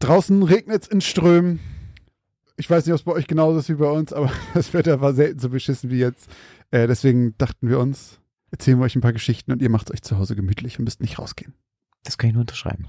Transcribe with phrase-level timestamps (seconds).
[0.00, 1.60] Draußen regnet es in Strömen.
[2.56, 5.00] Ich weiß nicht, ob es bei euch genauso ist wie bei uns, aber das Wetter
[5.00, 6.28] war selten so beschissen wie jetzt.
[6.70, 8.18] Äh, deswegen dachten wir uns,
[8.50, 11.00] erzählen wir euch ein paar Geschichten und ihr macht euch zu Hause gemütlich und müsst
[11.00, 11.54] nicht rausgehen.
[12.04, 12.86] Das kann ich nur unterschreiben.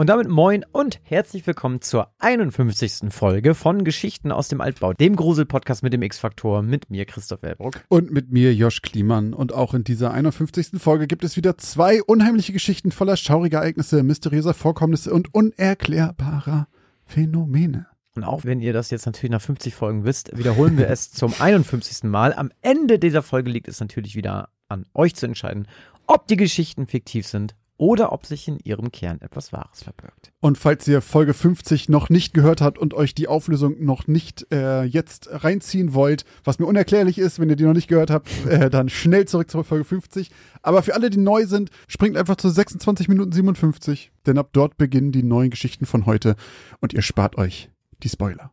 [0.00, 3.12] Und damit moin und herzlich willkommen zur 51.
[3.12, 7.84] Folge von Geschichten aus dem Altbau, dem Grusel-Podcast mit dem X-Faktor, mit mir Christoph Elbruck.
[7.90, 9.34] Und mit mir Josh Kliemann.
[9.34, 10.80] Und auch in dieser 51.
[10.80, 16.68] Folge gibt es wieder zwei unheimliche Geschichten voller schauriger Ereignisse, mysteriöser Vorkommnisse und unerklärbarer
[17.04, 17.86] Phänomene.
[18.16, 21.34] Und auch wenn ihr das jetzt natürlich nach 50 Folgen wisst, wiederholen wir es zum
[21.38, 22.04] 51.
[22.04, 22.32] Mal.
[22.32, 25.68] Am Ende dieser Folge liegt es natürlich wieder an euch zu entscheiden,
[26.06, 30.32] ob die Geschichten fiktiv sind oder ob sich in ihrem Kern etwas Wahres verbirgt.
[30.40, 34.46] Und falls ihr Folge 50 noch nicht gehört habt und euch die Auflösung noch nicht
[34.52, 38.28] äh, jetzt reinziehen wollt, was mir unerklärlich ist, wenn ihr die noch nicht gehört habt,
[38.46, 40.30] äh, dann schnell zurück zur Folge 50.
[40.60, 44.76] Aber für alle, die neu sind, springt einfach zu 26 Minuten 57, denn ab dort
[44.76, 46.36] beginnen die neuen Geschichten von heute
[46.82, 47.70] und ihr spart euch
[48.02, 48.52] die Spoiler.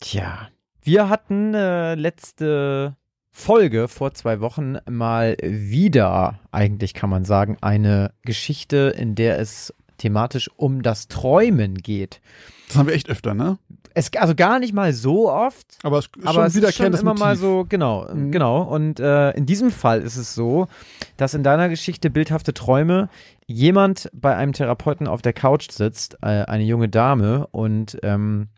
[0.00, 0.48] Tja,
[0.80, 2.96] wir hatten äh, letzte
[3.30, 9.72] Folge vor zwei Wochen mal wieder, eigentlich kann man sagen, eine Geschichte, in der es
[9.98, 12.20] thematisch um das Träumen geht.
[12.68, 13.58] Das haben wir echt öfter, ne?
[13.94, 15.78] Es, also gar nicht mal so oft.
[15.82, 17.20] Aber, es, aber es ist schon immer Motiv.
[17.20, 18.30] mal so, genau, mhm.
[18.30, 18.62] genau.
[18.62, 20.68] Und äh, in diesem Fall ist es so,
[21.16, 23.08] dass in deiner Geschichte bildhafte Träume
[23.46, 28.48] jemand bei einem Therapeuten auf der Couch sitzt, äh, eine junge Dame und ähm,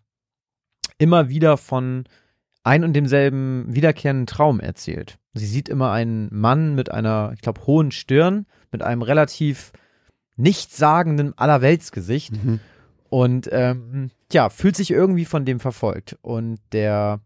[0.99, 2.05] immer wieder von
[2.71, 5.19] ein und demselben wiederkehrenden Traum erzählt.
[5.35, 9.73] Sie sieht immer einen Mann mit einer, ich glaube, hohen Stirn, mit einem relativ
[10.37, 12.61] nichtssagenden Allerweltsgesicht mhm.
[13.09, 16.17] und ähm, ja, fühlt sich irgendwie von dem verfolgt.
[16.23, 17.19] Und der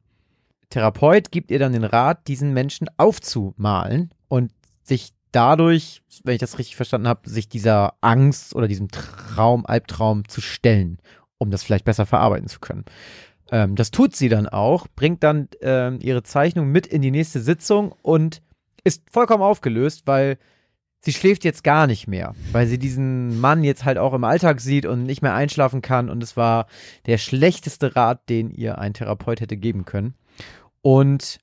[0.71, 4.51] Therapeut gibt ihr dann den Rat, diesen Menschen aufzumalen und
[4.83, 10.27] sich dadurch, wenn ich das richtig verstanden habe, sich dieser Angst oder diesem Traum, Albtraum
[10.27, 11.01] zu stellen,
[11.37, 12.87] um das vielleicht besser verarbeiten zu können.
[13.55, 17.39] Ähm, das tut sie dann auch, bringt dann ähm, ihre Zeichnung mit in die nächste
[17.39, 18.43] Sitzung und
[18.83, 20.39] ist vollkommen aufgelöst, weil
[20.99, 24.61] sie schläft jetzt gar nicht mehr, weil sie diesen Mann jetzt halt auch im Alltag
[24.61, 26.67] sieht und nicht mehr einschlafen kann und es war
[27.07, 30.15] der schlechteste Rat, den ihr ein Therapeut hätte geben können.
[30.83, 31.39] Und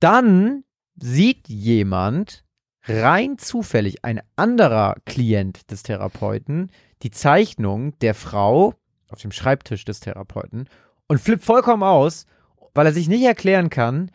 [0.00, 0.64] dann
[0.96, 2.44] sieht jemand
[2.84, 6.70] rein zufällig, ein anderer Klient des Therapeuten,
[7.02, 8.74] die Zeichnung der Frau
[9.08, 10.68] auf dem Schreibtisch des Therapeuten
[11.08, 12.26] und flippt vollkommen aus,
[12.74, 14.10] weil er sich nicht erklären kann,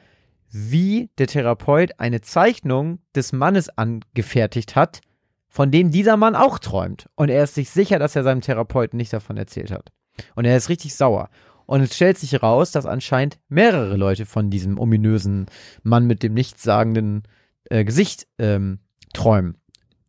[0.49, 5.01] wie der Therapeut eine Zeichnung des Mannes angefertigt hat,
[5.49, 7.09] von dem dieser Mann auch träumt.
[7.15, 9.91] Und er ist sich sicher, dass er seinem Therapeuten nicht davon erzählt hat.
[10.35, 11.29] Und er ist richtig sauer.
[11.65, 15.47] Und es stellt sich heraus, dass anscheinend mehrere Leute von diesem ominösen
[15.81, 17.23] Mann mit dem nichtssagenden
[17.69, 18.79] äh, Gesicht ähm,
[19.13, 19.57] träumen.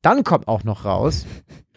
[0.02, 1.26] Dann kommt auch noch raus,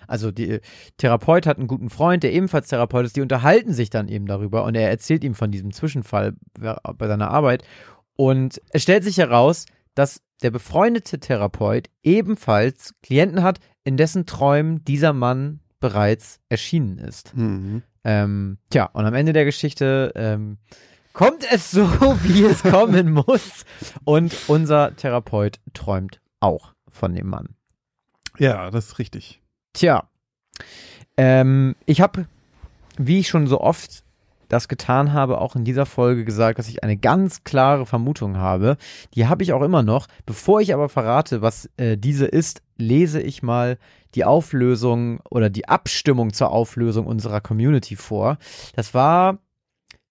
[0.07, 0.61] also die äh,
[0.97, 4.63] Therapeut hat einen guten Freund, der ebenfalls Therapeut ist, die unterhalten sich dann eben darüber
[4.63, 7.63] und er erzählt ihm von diesem Zwischenfall bei seiner Arbeit.
[8.15, 14.83] Und es stellt sich heraus, dass der befreundete Therapeut ebenfalls Klienten hat, in dessen Träumen
[14.83, 17.35] dieser Mann bereits erschienen ist.
[17.35, 17.83] Mhm.
[18.03, 20.57] Ähm, tja, und am Ende der Geschichte ähm,
[21.13, 21.85] kommt es so,
[22.23, 23.65] wie es kommen muss.
[24.03, 27.55] Und unser Therapeut träumt auch von dem Mann.
[28.37, 29.41] Ja, das ist richtig.
[29.77, 30.09] Tja,
[31.17, 32.25] ähm, ich habe,
[32.97, 34.03] wie ich schon so oft
[34.47, 38.77] das getan habe, auch in dieser Folge gesagt, dass ich eine ganz klare Vermutung habe.
[39.13, 40.07] Die habe ich auch immer noch.
[40.25, 43.77] Bevor ich aber verrate, was äh, diese ist, lese ich mal
[44.15, 48.39] die Auflösung oder die Abstimmung zur Auflösung unserer Community vor.
[48.75, 49.37] Das war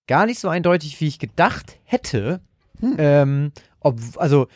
[0.06, 2.38] gar nicht so eindeutig, wie ich gedacht hätte.
[2.78, 2.94] Hm.
[2.98, 4.46] Ähm, ob, also,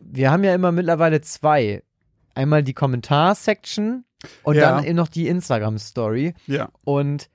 [0.00, 1.84] wir haben ja immer mittlerweile zwei.
[2.34, 4.04] Einmal die Kommentarsection
[4.42, 4.70] und ja.
[4.70, 6.34] dann eben noch die Instagram-Story.
[6.46, 6.70] Ja.
[6.84, 7.28] Und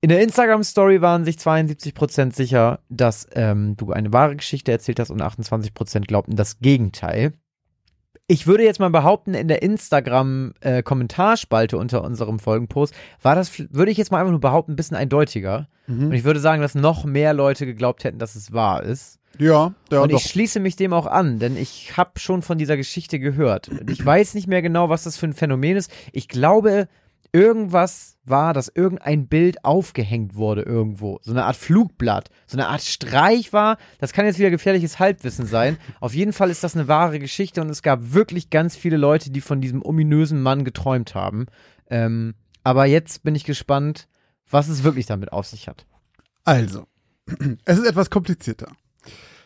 [0.00, 5.10] in der Instagram-Story waren sich 72% sicher, dass ähm, du eine wahre Geschichte erzählt hast
[5.10, 7.32] und 28% glaubten das Gegenteil.
[8.28, 13.90] Ich würde jetzt mal behaupten, in der Instagram-Kommentarspalte äh, unter unserem Folgenpost war das, würde
[13.90, 15.66] ich jetzt mal einfach nur behaupten, ein bisschen eindeutiger.
[15.86, 16.08] Mhm.
[16.08, 19.17] Und ich würde sagen, dass noch mehr Leute geglaubt hätten, dass es wahr ist.
[19.38, 20.18] Ja, ja Und doch.
[20.20, 23.70] ich schließe mich dem auch an, denn ich habe schon von dieser Geschichte gehört.
[23.88, 25.90] Ich weiß nicht mehr genau, was das für ein Phänomen ist.
[26.12, 26.88] Ich glaube,
[27.32, 31.18] irgendwas war, dass irgendein Bild aufgehängt wurde irgendwo.
[31.22, 33.78] So eine Art Flugblatt, so eine Art Streich war.
[33.98, 35.78] Das kann jetzt wieder gefährliches Halbwissen sein.
[36.00, 39.30] Auf jeden Fall ist das eine wahre Geschichte und es gab wirklich ganz viele Leute,
[39.30, 41.46] die von diesem ominösen Mann geträumt haben.
[41.90, 42.34] Ähm,
[42.64, 44.08] Aber jetzt bin ich gespannt,
[44.50, 45.86] was es wirklich damit auf sich hat.
[46.44, 46.86] Also,
[47.64, 48.72] es ist etwas komplizierter.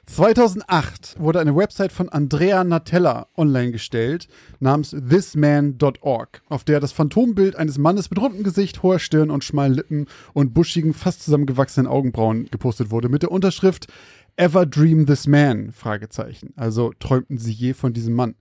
[0.07, 4.27] 2008 wurde eine Website von Andrea Natella online gestellt,
[4.59, 9.75] namens thisman.org, auf der das Phantombild eines Mannes mit rundem Gesicht, hoher Stirn und schmalen
[9.75, 13.87] Lippen und buschigen, fast zusammengewachsenen Augenbrauen gepostet wurde, mit der Unterschrift
[14.37, 15.73] Ever Dream This Man?
[16.57, 18.35] Also träumten sie je von diesem Mann.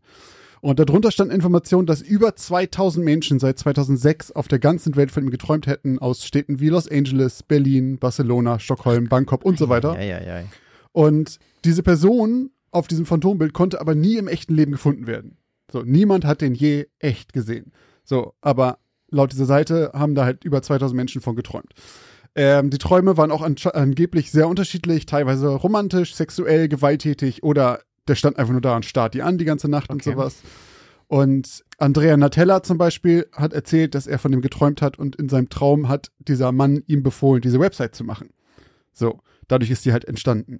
[0.61, 5.23] Und darunter stand Information, dass über 2000 Menschen seit 2006 auf der ganzen Welt von
[5.23, 9.93] ihm geträumt hätten, aus Städten wie Los Angeles, Berlin, Barcelona, Stockholm, Bangkok und so weiter.
[9.95, 10.43] Ja, ja, ja.
[10.91, 15.38] Und diese Person auf diesem Phantombild konnte aber nie im echten Leben gefunden werden.
[15.71, 17.71] So, niemand hat den je echt gesehen.
[18.03, 18.79] So, aber
[19.09, 21.73] laut dieser Seite haben da halt über 2000 Menschen von geträumt.
[22.33, 28.15] Ähm, die Träume waren auch an angeblich sehr unterschiedlich, teilweise romantisch, sexuell, gewalttätig oder der
[28.15, 29.93] stand einfach nur da und starrt die an die ganze Nacht okay.
[29.93, 30.41] und sowas.
[31.07, 35.27] Und Andrea Natella zum Beispiel hat erzählt, dass er von dem geträumt hat und in
[35.27, 38.29] seinem Traum hat dieser Mann ihm befohlen, diese Website zu machen.
[38.93, 39.19] So,
[39.51, 40.59] dadurch ist die halt entstanden.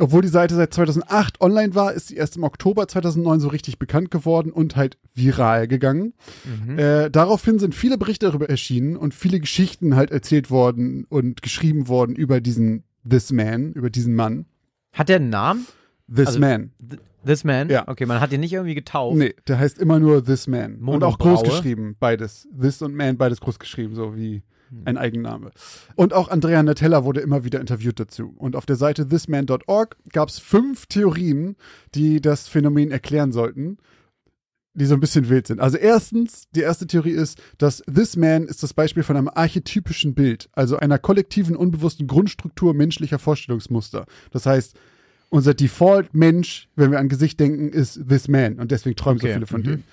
[0.00, 3.78] Obwohl die Seite seit 2008 online war, ist sie erst im Oktober 2009 so richtig
[3.78, 6.14] bekannt geworden und halt viral gegangen.
[6.44, 6.78] Mhm.
[6.78, 11.88] Äh, daraufhin sind viele Berichte darüber erschienen und viele Geschichten halt erzählt worden und geschrieben
[11.88, 14.46] worden über diesen This Man, über diesen Mann.
[14.92, 15.66] Hat der einen Namen?
[16.12, 16.70] This also, Man.
[16.78, 17.68] Th this Man?
[17.68, 17.86] Ja.
[17.88, 19.16] Okay, man hat ihn nicht irgendwie getauft.
[19.16, 20.78] Nee, der heißt immer nur This Man.
[20.80, 20.94] Monobraue.
[20.94, 22.48] Und auch groß geschrieben, beides.
[22.58, 24.42] This und Man, beides groß geschrieben, so wie
[24.84, 25.50] ein Eigenname.
[25.96, 28.34] Und auch Andrea Natella wurde immer wieder interviewt dazu.
[28.36, 31.56] Und auf der Seite thisman.org gab es fünf Theorien,
[31.94, 33.78] die das Phänomen erklären sollten,
[34.74, 35.60] die so ein bisschen wild sind.
[35.60, 40.14] Also erstens, die erste Theorie ist, dass This Man ist das Beispiel von einem archetypischen
[40.14, 44.06] Bild, also einer kollektiven, unbewussten Grundstruktur menschlicher Vorstellungsmuster.
[44.30, 44.76] Das heißt,
[45.30, 48.58] unser Default-Mensch, wenn wir an Gesicht denken, ist This Man.
[48.58, 49.28] Und deswegen träumen okay.
[49.28, 49.64] so viele von mhm.
[49.64, 49.84] dem.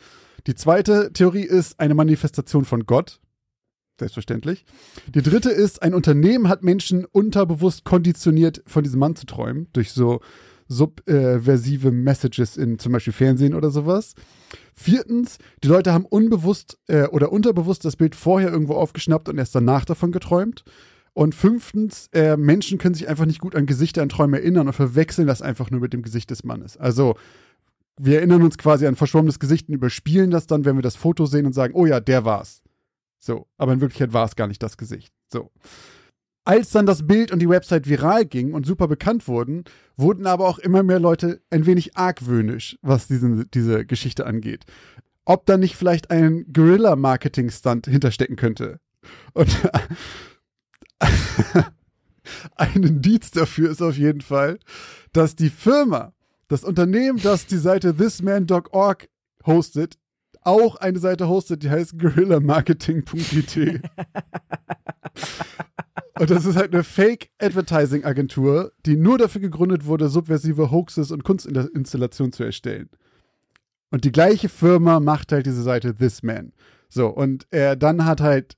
[0.48, 3.19] Die zweite Theorie ist eine Manifestation von Gott.
[3.97, 4.65] Selbstverständlich.
[5.07, 9.92] Die dritte ist, ein Unternehmen hat Menschen unterbewusst konditioniert, von diesem Mann zu träumen, durch
[9.94, 10.19] so
[10.68, 14.15] subversive Messages in zum Beispiel Fernsehen oder sowas.
[14.74, 19.56] Viertens, die Leute haben unbewusst äh, oder unterbewusst das Bild vorher irgendwo aufgeschnappt und erst
[19.56, 20.63] danach davon geträumt.
[21.13, 24.74] Und fünftens, äh, Menschen können sich einfach nicht gut an Gesichter an Träume erinnern und
[24.74, 26.75] verwechseln das einfach nur mit dem Gesicht des Mannes.
[26.75, 27.15] Also,
[27.98, 31.25] wir erinnern uns quasi an verschwommenes Gesicht und überspielen das dann, wenn wir das Foto
[31.25, 32.64] sehen und sagen, oh ja, der war's.
[33.25, 35.12] So, aber in Wirklichkeit war es gar nicht das Gesicht.
[35.33, 35.50] So.
[36.44, 39.63] Als dann das Bild und die Website viral ging und super bekannt wurden,
[39.98, 44.66] wurden aber auch immer mehr Leute ein wenig argwöhnisch, was diesen, diese Geschichte angeht.
[45.25, 48.80] Ob da nicht vielleicht ein Guerilla-Marketing-Stunt hinterstecken könnte.
[49.33, 49.50] Und
[52.56, 54.60] ein Indiz dafür ist auf jeden Fall,
[55.13, 56.13] dass die Firma,
[56.48, 59.10] das Unternehmen, das die Seite thisman.org
[59.48, 59.98] hostet,
[60.45, 63.57] auch eine Seite hostet, die heißt guerillamarketing.it.
[66.19, 72.31] und das ist halt eine Fake-Advertising-Agentur, die nur dafür gegründet wurde, subversive Hoaxes und Kunstinstallationen
[72.31, 72.89] zu erstellen.
[73.92, 76.53] Und die gleiche Firma macht halt diese Seite This Man.
[76.89, 78.57] So, und er dann hat halt,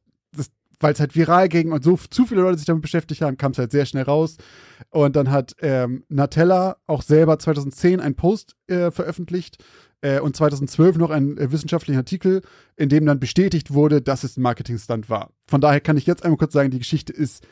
[0.79, 3.51] weil es halt viral ging und so zu viele Leute sich damit beschäftigt haben, kam
[3.51, 4.37] es halt sehr schnell raus.
[4.89, 9.63] Und dann hat ähm, Natella auch selber 2010 einen Post äh, veröffentlicht,
[10.01, 12.41] äh, und 2012 noch einen äh, wissenschaftlichen Artikel,
[12.75, 15.31] in dem dann bestätigt wurde, dass es ein Marketing-Stunt war.
[15.47, 17.45] Von daher kann ich jetzt einmal kurz sagen, die Geschichte ist,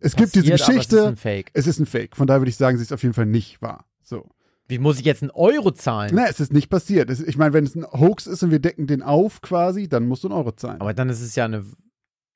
[0.00, 1.50] es Passiert, gibt diese Geschichte, es ist ein Fake.
[1.54, 2.16] Es ist ein Fake.
[2.16, 3.84] Von daher würde ich sagen, sie ist auf jeden Fall nicht wahr.
[4.02, 4.28] So.
[4.68, 6.10] Wie muss ich jetzt einen Euro zahlen?
[6.14, 7.08] Na, es ist nicht passiert.
[7.10, 10.06] Es, ich meine, wenn es ein Hoax ist und wir decken den auf quasi, dann
[10.06, 10.80] musst du einen Euro zahlen.
[10.80, 11.64] Aber dann ist es ja eine,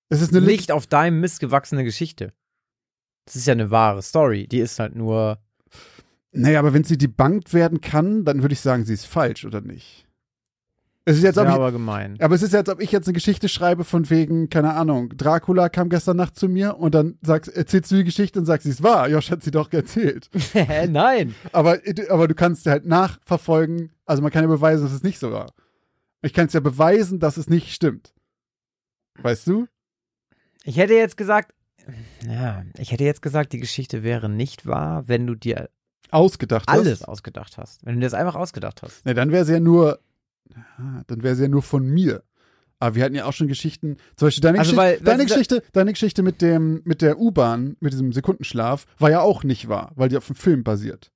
[0.09, 2.33] es ist eine nicht auf deinem Mist gewachsene Geschichte.
[3.27, 4.49] Das ist ja eine wahre Story.
[4.49, 5.39] Die ist halt nur
[6.33, 9.61] naja, aber wenn sie debunked werden kann, dann würde ich sagen, sie ist falsch, oder
[9.61, 10.07] nicht?
[11.05, 12.17] Es ist jetzt, ja, ich, aber gemein.
[12.21, 15.69] Aber es ist jetzt, ob ich jetzt eine Geschichte schreibe von wegen, keine Ahnung, Dracula
[15.69, 18.71] kam gestern Nacht zu mir und dann sagst, erzählst du die Geschichte und sagst, sie
[18.71, 19.09] ist wahr.
[19.09, 20.31] Josh hat sie doch erzählt.
[20.89, 21.35] Nein.
[21.51, 25.33] Aber, aber du kannst halt nachverfolgen, also man kann ja beweisen, dass es nicht so
[25.33, 25.53] war.
[26.23, 28.15] Ich kann es ja beweisen, dass es nicht stimmt.
[29.21, 29.67] Weißt du?
[30.63, 31.53] Ich hätte jetzt gesagt,
[32.29, 35.69] ja, ich hätte jetzt gesagt, die Geschichte wäre nicht wahr, wenn du dir
[36.13, 36.79] ausgedacht hast.
[36.79, 37.85] Alles ausgedacht hast.
[37.85, 39.05] Wenn du das einfach ausgedacht hast.
[39.05, 40.01] Ne, dann wäre es ja nur,
[41.07, 42.23] dann wäre es ja nur von mir.
[42.79, 45.63] Aber wir hatten ja auch schon Geschichten, zum Beispiel deine, also Geschichte, weil, deine Geschichte,
[45.73, 49.93] deine Geschichte mit dem, mit der U-Bahn, mit diesem Sekundenschlaf, war ja auch nicht wahr,
[49.95, 51.13] weil die auf dem Film basiert.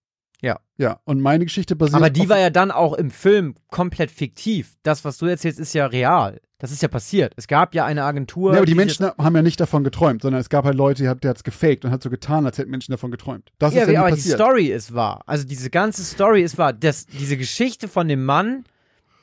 [0.46, 0.60] Ja.
[0.78, 1.96] Ja, und meine Geschichte basiert.
[1.96, 4.74] Aber die war ja dann auch im Film komplett fiktiv.
[4.82, 6.38] Das, was du erzählst, ist ja real.
[6.58, 7.32] Das ist ja passiert.
[7.36, 8.52] Es gab ja eine Agentur.
[8.52, 11.02] Ja, aber die, die Menschen haben ja nicht davon geträumt, sondern es gab halt Leute,
[11.02, 13.50] die hat, der hat es gefaked und hat so getan, als hätten Menschen davon geträumt.
[13.58, 14.38] Das ja, ist ja aber passiert.
[14.38, 15.22] die Story ist wahr.
[15.26, 16.72] Also diese ganze Story ist wahr.
[16.72, 18.64] Das, diese Geschichte von dem Mann,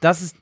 [0.02, 0.36] das ist,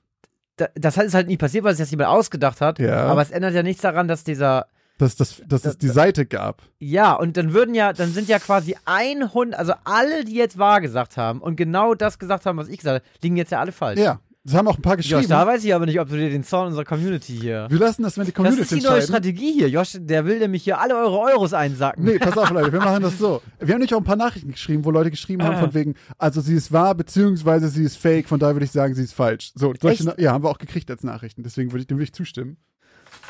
[0.57, 2.79] da- das ist halt nie passiert, weil es jetzt jemand ausgedacht hat.
[2.79, 3.03] Ja.
[3.05, 4.67] Aber es ändert ja nichts daran, dass dieser
[5.01, 6.61] Dass, dass, dass es die Seite gab.
[6.77, 10.79] Ja, und dann würden ja, dann sind ja quasi 100, also alle, die jetzt wahr
[10.79, 13.71] gesagt haben und genau das gesagt haben, was ich gesagt habe, liegen jetzt ja alle
[13.71, 13.99] falsch.
[13.99, 15.29] Ja, das haben auch ein paar Josh, geschrieben.
[15.29, 17.65] da weiß ich aber nicht, ob du dir den Zorn unserer Community hier.
[17.67, 19.01] wir lassen das, wenn die Das Community ist die neue.
[19.01, 19.69] Strategie hier.
[19.69, 22.05] Josh, der will nämlich hier alle eure Euros einsacken.
[22.05, 23.41] Nee, pass auf, Leute, wir machen das so.
[23.59, 26.41] Wir haben nämlich auch ein paar Nachrichten geschrieben, wo Leute geschrieben haben, von wegen, also
[26.41, 29.51] sie ist wahr, beziehungsweise sie ist fake, von daher würde ich sagen, sie ist falsch.
[29.55, 32.13] So, solche, ja, haben wir auch gekriegt als Nachrichten, deswegen würde ich dem würde ich
[32.13, 32.57] zustimmen.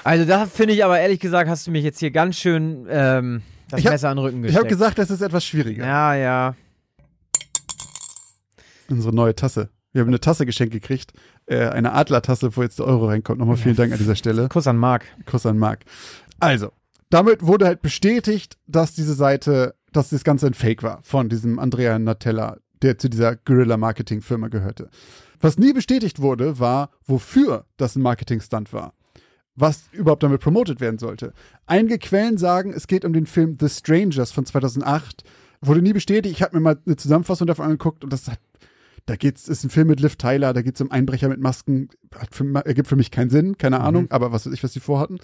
[0.03, 3.41] Also da finde ich aber ehrlich gesagt, hast du mich jetzt hier ganz schön ähm,
[3.69, 4.69] das Ich hab- Messer an den Rücken Ich habe gesteckt.
[4.69, 5.85] gesagt, das ist etwas schwieriger.
[5.85, 6.55] ja, ja.
[8.89, 9.69] Unsere neue Tasse.
[9.93, 11.13] Wir haben eine Tasse geschenkt gekriegt,
[11.47, 13.39] äh, eine Adlertasse, wo jetzt der Euro reinkommt.
[13.39, 14.47] Nochmal vielen Dank an dieser Stelle.
[14.49, 15.05] Kuss an Marc.
[15.25, 15.81] Kuss an Marc.
[16.39, 16.71] Also,
[17.09, 21.59] damit wurde halt bestätigt, dass diese Seite, dass das Ganze ein Fake war von diesem
[21.59, 24.89] Andrea Natella, der zu dieser Guerilla-Marketing-Firma gehörte.
[25.39, 28.93] Was nie bestätigt wurde, war, wofür das ein Marketing-Stunt war.
[29.55, 31.33] Was überhaupt damit promotet werden sollte.
[31.65, 35.23] Einige Quellen sagen, es geht um den Film The Strangers von 2008.
[35.61, 36.35] Wurde nie bestätigt.
[36.35, 38.39] Ich habe mir mal eine Zusammenfassung davon angeguckt und das hat
[39.05, 42.35] da geht's, ist ein Film mit Liv Tyler, da geht's um Einbrecher mit Masken, hat
[42.35, 45.17] für, ergibt für mich keinen Sinn, keine Ahnung, aber was weiß ich, was die vorhatten.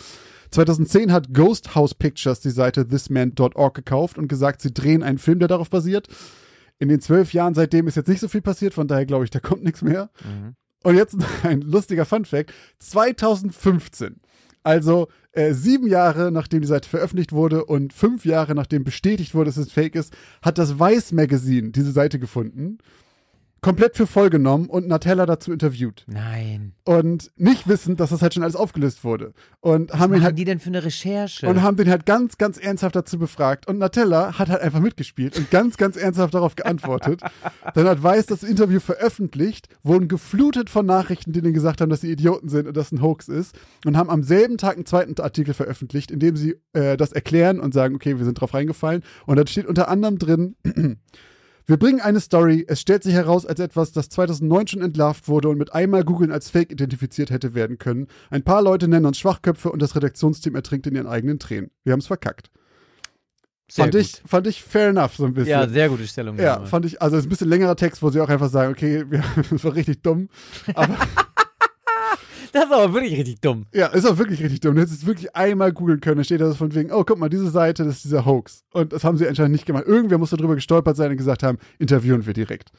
[0.52, 5.40] 2010 hat Ghost House Pictures die Seite thisman.org gekauft und gesagt, sie drehen einen Film,
[5.40, 6.08] der darauf basiert.
[6.80, 9.30] In den zwölf Jahren seitdem ist jetzt nicht so viel passiert, von daher glaube ich,
[9.30, 10.10] da kommt nichts mehr.
[10.88, 12.54] Und jetzt ein lustiger Funfact.
[12.80, 14.22] 2015,
[14.64, 19.50] also äh, sieben Jahre nachdem die Seite veröffentlicht wurde und fünf Jahre nachdem bestätigt wurde,
[19.50, 22.78] dass es fake ist, hat das Vice Magazine diese Seite gefunden,
[23.62, 26.06] komplett für voll genommen und Natella dazu interviewt.
[26.08, 26.74] Nein.
[26.84, 29.34] Und nicht wissend, dass das halt schon alles aufgelöst wurde.
[29.60, 31.48] Und haben Was ihn machen halt die denn für eine Recherche?
[31.48, 33.68] und haben den halt ganz, ganz ernsthaft dazu befragt.
[33.68, 37.22] Und Natella hat halt einfach mitgespielt und ganz, ganz ernsthaft darauf geantwortet.
[37.74, 42.02] Dann hat Weiß das Interview veröffentlicht, wurden geflutet von Nachrichten, die denen gesagt haben, dass
[42.02, 43.56] sie Idioten sind und dass ein Hoax ist.
[43.86, 47.60] Und haben am selben Tag einen zweiten Artikel veröffentlicht, in dem sie äh, das erklären
[47.60, 49.04] und sagen, okay, wir sind drauf reingefallen.
[49.26, 50.56] Und da steht unter anderem drin,
[51.68, 52.66] wir bringen eine Story.
[52.68, 56.32] Es stellt sich heraus als etwas, das 2009 schon entlarvt wurde und mit einmal googeln
[56.32, 58.08] als Fake identifiziert hätte werden können.
[58.30, 61.70] Ein paar Leute nennen uns Schwachköpfe und das Redaktionsteam ertrinkt in ihren eigenen Tränen.
[61.84, 62.50] Wir haben es verkackt.
[63.70, 64.02] Sehr fand gut.
[64.02, 65.52] ich, fand ich fair enough so ein bisschen.
[65.52, 66.40] Ja, sehr gute Stellung.
[66.40, 68.72] Ja, fand ich, also es ist ein bisschen längerer Text, wo sie auch einfach sagen,
[68.72, 70.30] okay, wir, das war richtig dumm.
[70.74, 70.96] Aber
[72.52, 73.66] das ist aber wirklich richtig dumm.
[73.74, 74.76] ja, ist auch wirklich richtig dumm.
[74.76, 76.18] Du hättest es wirklich einmal googeln können.
[76.18, 78.64] Da steht das von wegen, oh, guck mal, diese Seite, das ist dieser Hoax.
[78.74, 79.86] Und das haben sie anscheinend nicht gemacht.
[79.86, 82.72] Irgendwer muss darüber gestolpert sein und gesagt haben, interviewen wir direkt.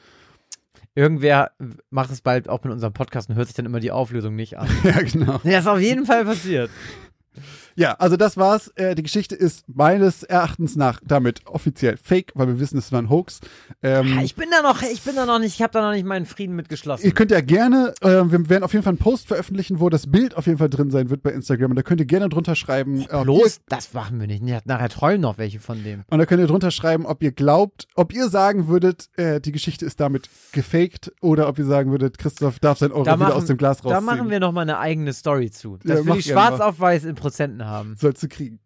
[0.95, 1.51] Irgendwer
[1.89, 4.57] macht es bald auch mit unserem Podcast und hört sich dann immer die Auflösung nicht
[4.57, 4.67] an.
[4.83, 5.39] ja, genau.
[5.43, 6.69] Ja, ist auf jeden Fall passiert.
[7.79, 8.67] Ja, also das war's.
[8.75, 13.01] Äh, die Geschichte ist meines Erachtens nach damit offiziell fake, weil wir wissen, es war
[13.01, 13.39] ein Hoax.
[13.81, 16.05] Ähm, Ich bin da noch, ich bin da noch nicht, ich habe da noch nicht
[16.05, 17.05] meinen Frieden mitgeschlossen.
[17.05, 20.11] Ihr könnt ja gerne, äh, wir werden auf jeden Fall einen Post veröffentlichen, wo das
[20.11, 21.71] Bild auf jeden Fall drin sein wird bei Instagram.
[21.71, 24.43] Und da könnt ihr gerne drunter schreiben, ihr, Bloß, das machen wir nicht.
[24.65, 26.03] Nachher träumen noch welche von dem.
[26.09, 29.53] und da könnt ihr drunter schreiben, ob ihr glaubt, ob ihr sagen würdet, äh, die
[29.53, 33.27] Geschichte ist damit gefaked oder ob ihr sagen würdet, Christoph darf sein Euro Da wieder
[33.29, 33.93] machen, aus dem Glas rausziehen.
[33.93, 35.75] da machen wir noch mal eine eigene Story zu.
[35.85, 37.68] Ja, Das will mach ich schwarz auf weiß in Prozenten haben.
[37.97, 38.59] Sollst du kriegen.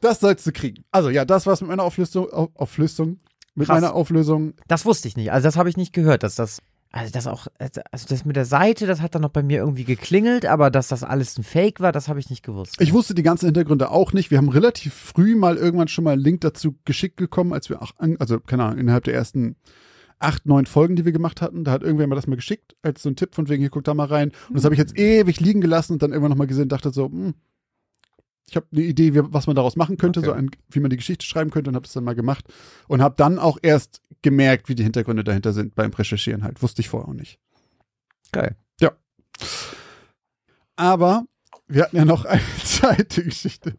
[0.00, 0.84] Das sollst du kriegen.
[0.90, 2.30] Also ja, das war's mit meiner Auflösung.
[2.30, 3.20] Auf, Auflösung
[3.54, 3.80] mit Krass.
[3.80, 4.54] meiner Auflösung.
[4.68, 5.32] Das wusste ich nicht.
[5.32, 6.60] Also das habe ich nicht gehört, dass das
[6.92, 9.84] also das auch also das mit der Seite, das hat dann noch bei mir irgendwie
[9.84, 12.76] geklingelt, aber dass das alles ein Fake war, das habe ich nicht gewusst.
[12.80, 14.30] Ich wusste die ganzen Hintergründe auch nicht.
[14.30, 17.82] Wir haben relativ früh mal irgendwann schon mal einen Link dazu geschickt bekommen, als wir
[17.82, 19.56] auch, an, also keine Ahnung, innerhalb der ersten
[20.18, 23.02] acht, neun Folgen, die wir gemacht hatten, da hat irgendwer mal das mal geschickt, als
[23.02, 24.32] so ein Tipp von wegen, hier guck da mal rein.
[24.48, 26.90] Und das habe ich jetzt ewig liegen gelassen und dann irgendwann nochmal gesehen und dachte
[26.90, 27.34] so, hm,
[28.48, 30.28] ich habe eine Idee, wie, was man daraus machen könnte, Okay.
[30.28, 32.44] so ein, wie man die Geschichte schreiben könnte und habe das dann mal gemacht
[32.88, 36.62] und habe dann auch erst gemerkt, wie die Hintergründe dahinter sind beim Recherchieren halt.
[36.62, 37.38] Wusste ich vorher auch nicht.
[38.32, 38.56] Geil.
[40.76, 41.24] Aber
[41.68, 43.74] wir hatten ja noch eine zweite Geschichte.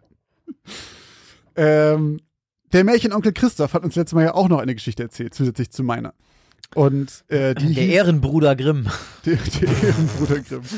[1.56, 2.20] Ähm,
[2.74, 5.84] der Märchenonkel Christoph hat uns letztes Mal ja auch noch eine Geschichte erzählt, zusätzlich zu
[5.84, 6.14] meiner.
[6.76, 8.88] Und äh, die Der hieß, Ehrenbruder Grimm.
[9.26, 10.64] der, der Ehrenbruder Grimm.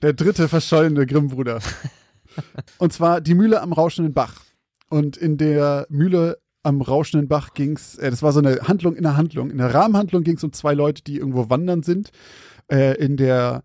[0.00, 1.60] Der dritte verschollene Grimm-Bruder.
[2.78, 4.40] Und zwar die Mühle am rauschenden Bach.
[4.88, 9.02] Und in der Mühle am rauschenden Bach ging's, äh, das war so eine Handlung in
[9.02, 9.50] der Handlung.
[9.50, 12.10] In der Rahmenhandlung ging es um zwei Leute, die irgendwo wandern sind.
[12.70, 13.62] Äh, in der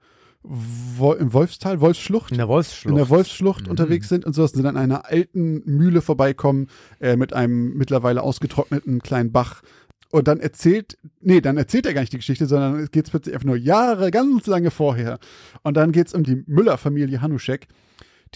[0.50, 2.89] Wo im Wolfstal, Wolfsschlucht In der Wolfsschlucht.
[2.91, 3.71] in der Wolfsschlucht Mhm.
[3.71, 6.67] unterwegs sind und sowas, und dann an einer alten Mühle vorbeikommen
[7.01, 9.62] äh, mit einem mittlerweile ausgetrockneten kleinen Bach.
[10.09, 13.36] Und dann erzählt, nee, dann erzählt er gar nicht die Geschichte, sondern es geht plötzlich
[13.36, 15.19] einfach nur Jahre, ganz lange vorher.
[15.63, 17.67] Und dann geht es um die Müller-Familie Hanuschek,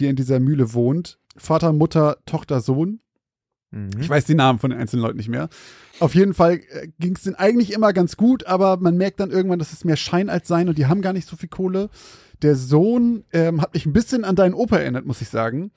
[0.02, 1.20] die in dieser Mühle wohnt.
[1.38, 3.00] Vater, Mutter, Tochter, Sohn.
[3.72, 3.90] Mhm.
[4.00, 5.50] Ich weiß die Namen von den einzelnen Leuten nicht mehr.
[6.00, 9.32] Auf jeden Fall äh, ging es denen eigentlich immer ganz gut, aber man merkt dann
[9.32, 11.90] irgendwann, dass es mehr Schein als Sein und die haben gar nicht so viel Kohle.
[12.42, 15.72] Der Sohn ähm, hat mich ein bisschen an deinen Opa erinnert, muss ich sagen.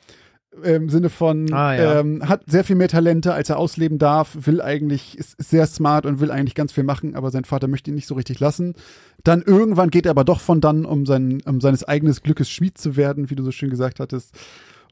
[0.63, 2.01] Im Sinne von, ah, ja.
[2.01, 5.67] ähm, hat sehr viel mehr Talente, als er ausleben darf, will eigentlich, ist, ist sehr
[5.67, 8.41] smart und will eigentlich ganz viel machen, aber sein Vater möchte ihn nicht so richtig
[8.41, 8.75] lassen.
[9.25, 12.79] Dann irgendwann geht er aber doch von dann, um, sein, um seines eigenen Glückes Schmied
[12.79, 14.39] zu werden, wie du so schön gesagt hattest.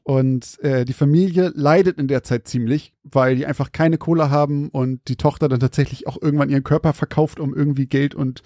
[0.03, 4.67] Und äh, die Familie leidet in der Zeit ziemlich, weil die einfach keine Kohle haben
[4.67, 8.43] und die Tochter dann tatsächlich auch irgendwann ihren Körper verkauft, um irgendwie Geld und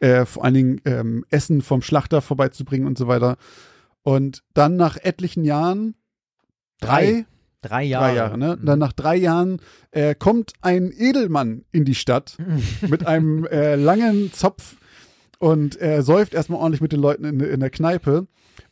[0.00, 3.38] äh, vor allen Dingen ähm, Essen vom Schlachter vorbeizubringen und so weiter.
[4.02, 5.94] Und dann nach etlichen Jahren,
[6.80, 7.26] drei,
[7.62, 8.56] drei Jahre, drei Jahre ne?
[8.60, 8.66] Mhm.
[8.66, 12.36] Dann nach drei Jahren äh, kommt ein Edelmann in die Stadt
[12.88, 14.76] mit einem äh, langen Zopf
[15.38, 18.26] und er säuft erstmal ordentlich mit den Leuten in, in der Kneipe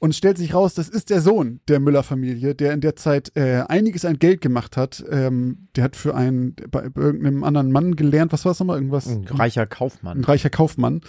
[0.06, 3.32] und es stellt sich raus, das ist der Sohn der Müller-Familie, der in der Zeit
[3.34, 5.04] äh, einiges an Geld gemacht hat.
[5.10, 8.76] Ähm, der hat für einen, bei, bei irgendeinem anderen Mann gelernt, was war es nochmal?
[8.76, 9.08] Irgendwas?
[9.08, 10.18] Ein reicher Kaufmann.
[10.18, 11.00] Ein reicher Kaufmann.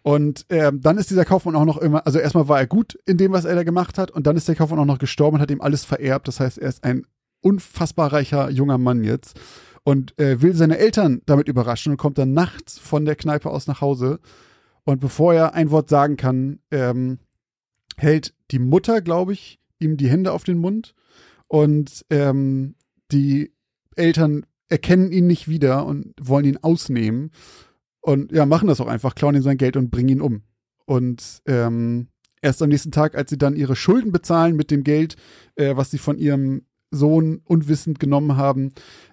[0.00, 3.18] Und ähm, dann ist dieser Kaufmann auch noch immer, also erstmal war er gut in
[3.18, 5.42] dem, was er da gemacht hat, und dann ist der Kaufmann auch noch gestorben und
[5.42, 6.26] hat ihm alles vererbt.
[6.26, 7.04] Das heißt, er ist ein
[7.42, 9.38] unfassbar reicher junger Mann jetzt
[9.84, 13.66] und äh, will seine Eltern damit überraschen und kommt dann nachts von der Kneipe aus
[13.66, 14.18] nach Hause.
[14.84, 17.18] Und bevor er ein Wort sagen kann, ähm,
[17.98, 20.94] hält die Mutter, glaube ich, ihm die Hände auf den Mund
[21.48, 22.74] und ähm,
[23.12, 23.52] die
[23.94, 27.30] Eltern erkennen ihn nicht wieder und wollen ihn ausnehmen
[28.00, 30.42] und ja, machen das auch einfach, klauen ihm sein Geld und bringen ihn um.
[30.84, 32.08] Und ähm,
[32.40, 35.16] erst am nächsten Tag, als sie dann ihre Schulden bezahlen mit dem Geld,
[35.56, 36.62] äh, was sie von ihrem
[36.92, 38.72] Sohn unwissend genommen haben,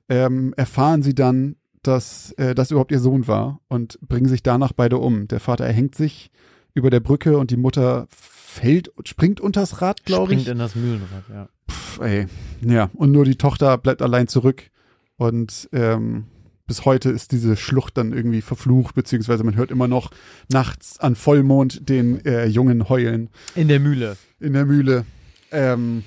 [0.10, 4.74] ähm, erfahren sie dann, dass äh, das überhaupt ihr Sohn war und bringen sich danach
[4.74, 5.28] beide um.
[5.28, 6.30] Der Vater erhängt sich
[6.74, 8.08] über der Brücke und die Mutter
[8.54, 10.42] fällt, springt unters Rad, glaube ich.
[10.42, 11.50] Springt in das Mühlenrad, ja.
[11.70, 12.28] Pff, ey.
[12.62, 14.70] Ja, und nur die Tochter bleibt allein zurück.
[15.18, 16.26] Und ähm,
[16.66, 20.12] bis heute ist diese Schlucht dann irgendwie verflucht, beziehungsweise man hört immer noch
[20.50, 23.30] nachts an Vollmond den äh, Jungen heulen.
[23.56, 24.18] In der Mühle.
[24.40, 25.06] In der Mühle.
[25.52, 26.04] Ähm,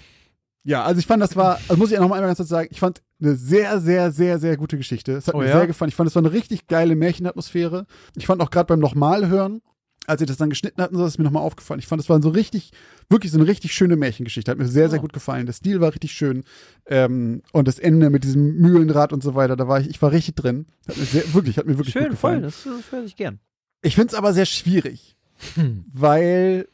[0.65, 2.49] ja, also ich fand, das war, also muss ich ja noch mal einmal ganz kurz
[2.49, 5.13] sagen, ich fand eine sehr, sehr, sehr, sehr gute Geschichte.
[5.13, 5.59] Es hat oh, mir ja?
[5.59, 5.91] sehr gefallen.
[5.91, 7.87] Ich fand, es war eine richtig geile Märchenatmosphäre.
[8.17, 9.63] Ich fand auch gerade beim nochmal hören,
[10.07, 11.81] als sie das dann geschnitten hatten, so ist mir nochmal aufgefallen.
[11.81, 12.71] Ich fand, es war so richtig,
[13.09, 14.51] wirklich so eine richtig schöne Märchengeschichte.
[14.51, 15.47] Hat mir sehr, sehr gut gefallen.
[15.47, 16.45] Der Stil war richtig schön.
[16.87, 20.13] Ähm, und das Ende mit diesem Mühlenrad und so weiter, da war ich, ich war
[20.13, 20.67] richtig drin.
[20.89, 22.43] Hat mir sehr, wirklich, hat mir wirklich schön, gut gefallen.
[22.43, 23.41] Schön, voll, das, höre ich gern.
[23.83, 25.17] Ich finde es aber sehr schwierig,
[25.55, 25.85] hm.
[25.93, 26.69] weil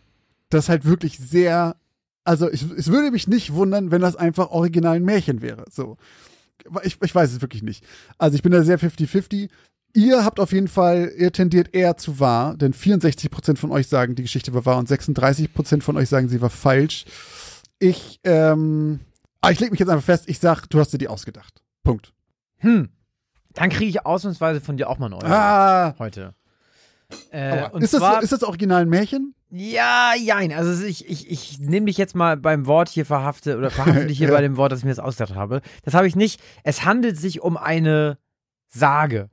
[0.49, 1.77] das halt wirklich sehr,
[2.25, 5.65] also ich, es würde mich nicht wundern, wenn das einfach original ein Märchen wäre.
[5.71, 5.97] So.
[6.85, 7.85] Ich, ich weiß es wirklich nicht.
[8.19, 9.49] Also ich bin da sehr 50-50.
[9.95, 14.15] Ihr habt auf jeden Fall, ihr tendiert eher zu wahr, denn 64% von euch sagen,
[14.15, 17.05] die Geschichte war wahr und 36% von euch sagen, sie war falsch.
[17.79, 19.01] Ich, ähm,
[19.43, 21.63] ah, ich leg mich jetzt einfach fest, ich sag, du hast dir die ausgedacht.
[21.83, 22.15] Punkt.
[22.59, 22.89] Hm.
[23.53, 25.95] Dann kriege ich ausnahmsweise von dir auch mal ein Euro ah.
[25.99, 26.35] heute.
[27.31, 29.35] Äh, ist, das, ist das original ein Märchen?
[29.51, 30.51] Ja, jein.
[30.55, 34.17] Also ich, ich, ich nehme dich jetzt mal beim Wort hier verhafte oder verhafte dich
[34.17, 34.35] hier ja.
[34.35, 35.61] bei dem Wort, dass ich mir das ausgedacht habe.
[35.83, 36.41] Das habe ich nicht.
[36.65, 38.17] Es handelt sich um eine
[38.69, 39.29] Sage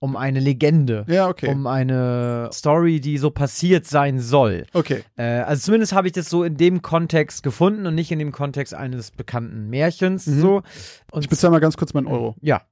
[0.00, 1.04] um eine Legende.
[1.08, 1.48] Ja, okay.
[1.48, 4.66] Um eine Story, die so passiert sein soll.
[4.72, 5.04] Okay.
[5.16, 8.32] Äh, also zumindest habe ich das so in dem Kontext gefunden und nicht in dem
[8.32, 10.26] Kontext eines bekannten Märchens.
[10.26, 10.40] Mhm.
[10.40, 10.62] So.
[11.12, 12.34] Und ich bezahle mal ganz kurz meinen Euro.
[12.40, 12.62] Ja.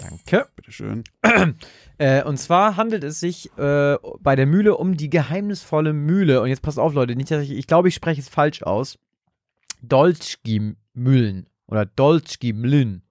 [0.00, 0.48] Danke.
[0.56, 1.04] Bitteschön.
[1.98, 6.40] Äh, und zwar handelt es sich äh, bei der Mühle um die geheimnisvolle Mühle.
[6.40, 8.98] Und jetzt passt auf, Leute, nicht, dass ich, ich glaube, ich spreche es falsch aus.
[9.82, 13.02] Dolchki-Mühlen oder Dolchki-Mlyn.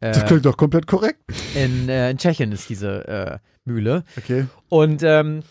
[0.00, 1.20] Äh, das klingt doch komplett korrekt.
[1.54, 4.04] In, äh, in Tschechien ist diese äh, Mühle.
[4.16, 4.46] Okay.
[4.68, 5.42] Und ähm,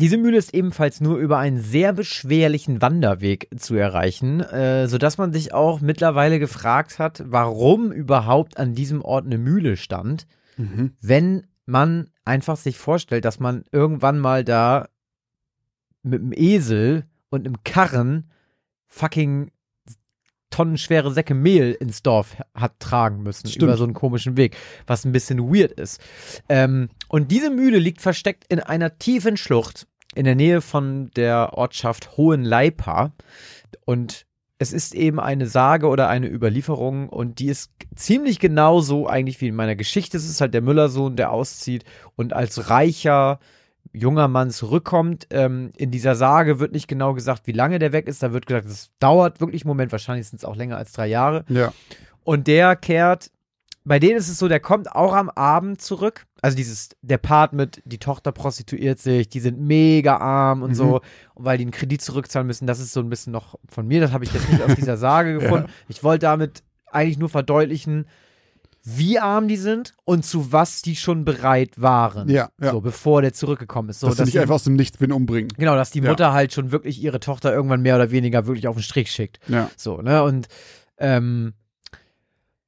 [0.00, 5.32] diese Mühle ist ebenfalls nur über einen sehr beschwerlichen Wanderweg zu erreichen, äh, sodass man
[5.32, 10.92] sich auch mittlerweile gefragt hat, warum überhaupt an diesem Ort eine Mühle stand, mhm.
[11.02, 14.88] wenn man einfach sich vorstellt, dass man irgendwann mal da
[16.02, 18.30] mit einem Esel und einem Karren
[18.86, 19.50] fucking
[20.50, 23.62] tonnenschwere Säcke Mehl ins Dorf hat tragen müssen Stimmt.
[23.62, 26.00] über so einen komischen Weg, was ein bisschen weird ist.
[26.48, 31.54] Ähm, und diese Mühle liegt versteckt in einer tiefen Schlucht in der Nähe von der
[31.54, 33.12] Ortschaft Hohenleipa
[33.84, 34.26] und
[34.58, 39.48] es ist eben eine Sage oder eine Überlieferung und die ist ziemlich genauso eigentlich wie
[39.48, 40.18] in meiner Geschichte.
[40.18, 41.84] Es ist halt der Müllersohn, der auszieht
[42.14, 43.40] und als reicher
[43.92, 45.26] junger Mann zurückkommt.
[45.30, 48.22] Ähm, in dieser Sage wird nicht genau gesagt, wie lange der weg ist.
[48.22, 49.92] Da wird gesagt, es dauert wirklich einen Moment.
[49.92, 51.44] Wahrscheinlich sind es auch länger als drei Jahre.
[51.48, 51.72] Ja.
[52.24, 53.30] Und der kehrt,
[53.84, 56.26] bei denen ist es so, der kommt auch am Abend zurück.
[56.42, 60.74] Also dieses, der Part mit, die Tochter prostituiert sich, die sind mega arm und mhm.
[60.74, 61.00] so,
[61.34, 62.66] weil die einen Kredit zurückzahlen müssen.
[62.66, 64.00] Das ist so ein bisschen noch von mir.
[64.00, 65.66] Das habe ich jetzt nicht aus dieser Sage gefunden.
[65.68, 65.74] Ja.
[65.88, 68.06] Ich wollte damit eigentlich nur verdeutlichen,
[68.82, 72.28] wie arm die sind und zu was die schon bereit waren.
[72.28, 72.72] Ja, ja.
[72.72, 74.00] So, bevor der zurückgekommen ist.
[74.00, 75.48] So, dass sie nicht einfach aus dem Nichts wen umbringen.
[75.58, 76.08] Genau, dass die Ja.
[76.10, 79.38] Mutter halt schon wirklich ihre Tochter irgendwann mehr oder weniger wirklich auf den Strich schickt.
[79.48, 79.70] Ja.
[79.76, 80.22] So, ne?
[80.22, 80.48] Und
[80.98, 81.52] ähm,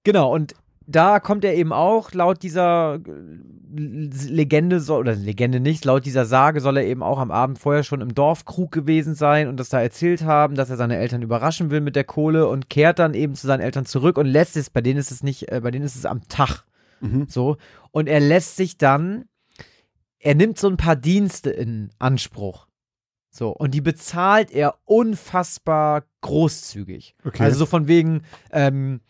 [0.04, 0.54] genau, und
[0.94, 3.00] da kommt er eben auch, laut dieser äh,
[3.74, 7.84] Legende, soll, oder Legende nicht, laut dieser Sage soll er eben auch am Abend vorher
[7.84, 11.70] schon im Dorfkrug gewesen sein und das da erzählt haben, dass er seine Eltern überraschen
[11.70, 14.70] will mit der Kohle und kehrt dann eben zu seinen Eltern zurück und lässt es,
[14.70, 16.64] bei denen ist es nicht, äh, bei denen ist es am Tag.
[17.00, 17.26] Mhm.
[17.28, 17.56] So.
[17.90, 19.24] Und er lässt sich dann,
[20.18, 22.66] er nimmt so ein paar Dienste in Anspruch.
[23.30, 23.50] So.
[23.50, 27.16] Und die bezahlt er unfassbar großzügig.
[27.24, 27.42] Okay.
[27.42, 29.00] Also so von wegen, ähm,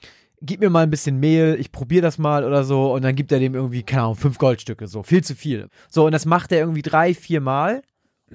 [0.42, 2.92] gib mir mal ein bisschen Mehl, ich probiere das mal oder so.
[2.92, 5.02] Und dann gibt er dem irgendwie, keine Ahnung, fünf Goldstücke, so.
[5.02, 5.68] Viel zu viel.
[5.88, 7.83] So, und das macht er irgendwie drei, vier Mal.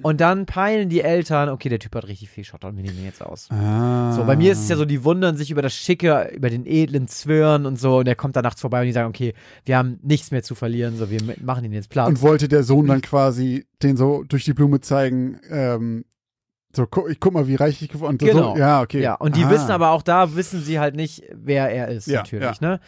[0.02, 2.98] Und dann peilen die Eltern, okay, der Typ hat richtig viel Schotter und wir nehmen
[2.98, 3.48] ihn jetzt aus.
[3.50, 4.12] Ah.
[4.12, 6.66] So, bei mir ist es ja so, die wundern sich über das Schicke, über den
[6.66, 7.98] edlen Zwirn und so.
[7.98, 10.54] Und der kommt da nachts vorbei und die sagen, okay, wir haben nichts mehr zu
[10.54, 12.08] verlieren, so, wir machen ihn jetzt platt.
[12.08, 16.04] Und wollte der Sohn dann quasi den so durch die Blume zeigen, ähm,
[16.74, 18.28] so, gu ich guck mal, wie reich ich geworden bin.
[18.28, 18.54] Genau.
[18.54, 19.00] So, ja, okay.
[19.02, 19.50] Ja, und die Ah.
[19.50, 22.80] wissen aber auch da, wissen sie halt nicht, wer er ist, Ja, natürlich, ne?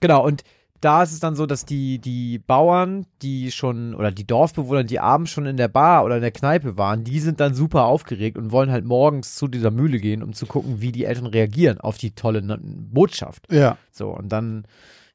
[0.00, 0.42] Genau, und
[0.80, 4.98] da ist es dann so, dass die, die Bauern, die schon, oder die Dorfbewohner, die
[4.98, 8.36] abends schon in der Bar oder in der Kneipe waren, die sind dann super aufgeregt
[8.36, 11.78] und wollen halt morgens zu dieser Mühle gehen, um zu gucken, wie die Eltern reagieren
[11.80, 13.46] auf die tolle Botschaft.
[13.52, 13.76] Ja.
[13.92, 14.64] So, und dann,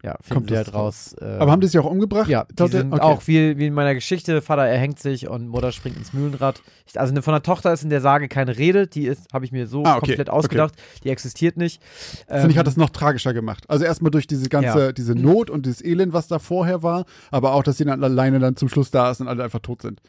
[0.07, 1.15] ja, Kommt das halt raus.
[1.21, 2.27] Äh, Aber haben die sich auch umgebracht?
[2.29, 3.01] ja, die sind Okay.
[3.03, 6.61] auch wie, wie in meiner Geschichte, Vater erhängt sich und Mutter springt ins Mühlenrad.
[6.87, 9.51] Ich, also von der Tochter ist in der Sage keine Rede, die ist, habe ich
[9.51, 11.81] mir so Ah, okay, komplett ausgedacht, die existiert nicht.
[12.27, 13.65] Finde ich, Ähm, hat das noch tragischer gemacht.
[13.67, 14.91] Also erstmal durch diese ganze, Ja.
[14.91, 18.39] diese Not und dieses Elend, was da vorher war, aber auch, dass sie dann alleine
[18.39, 20.01] dann zum Schluss da ist und alle einfach tot sind.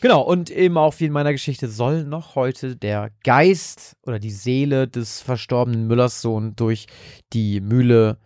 [0.00, 4.30] Genau, und eben auch wie in meiner Geschichte soll noch heute der Geist oder die
[4.30, 6.86] Seele des verstorbenen Müllers Sohn durch
[7.34, 8.16] die Mühle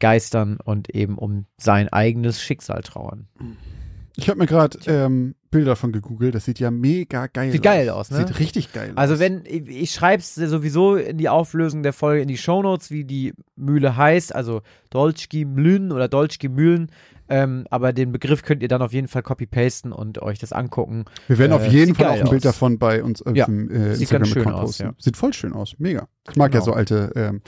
[0.00, 3.28] geistern und eben um sein eigenes Schicksal trauern.
[4.16, 6.34] Ich habe mir gerade ähm, Bilder von gegoogelt.
[6.34, 7.64] Das sieht ja mega geil Sieht aus.
[7.64, 8.18] geil aus, ne?
[8.18, 9.20] Sieht richtig geil Also aus.
[9.20, 13.04] wenn, ich, ich schreibe es sowieso in die Auflösung der Folge in die Shownotes, wie
[13.04, 16.90] die Mühle heißt, also Dolchki Mühlen oder Dolchki Mühlen.
[17.28, 21.04] Ähm, aber den Begriff könnt ihr dann auf jeden Fall copy-pasten und euch das angucken.
[21.28, 22.52] Wir werden auf äh, jeden sieht Fall auch ein Bild aus.
[22.54, 24.82] davon bei uns auf Ja, dem äh, sieht Instagram-Account posten.
[24.82, 24.92] ja.
[24.98, 25.76] Sieht voll schön aus.
[25.78, 26.08] Mega.
[26.28, 26.72] Ich mag ja Genau.
[26.72, 27.40] so alte ähm,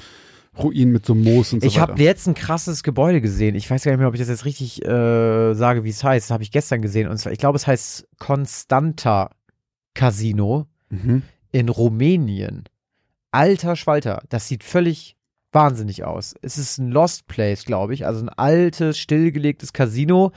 [0.58, 1.92] Ruinen mit so Moos und so ich weiter.
[1.92, 3.54] habe jetzt ein krasses Gebäude gesehen.
[3.54, 6.26] Ich weiß gar nicht mehr, ob ich das jetzt richtig äh, sage, wie es heißt.
[6.26, 7.08] Das habe ich gestern gesehen.
[7.08, 9.30] Und zwar, ich glaube, es heißt Constanta
[9.94, 11.22] Casino mhm.
[11.52, 12.64] in Rumänien.
[13.30, 15.16] Alter Schwalter, das sieht völlig
[15.52, 16.34] wahnsinnig aus.
[16.42, 20.32] Es ist ein Lost Place, glaube ich, also ein altes, stillgelegtes Casino.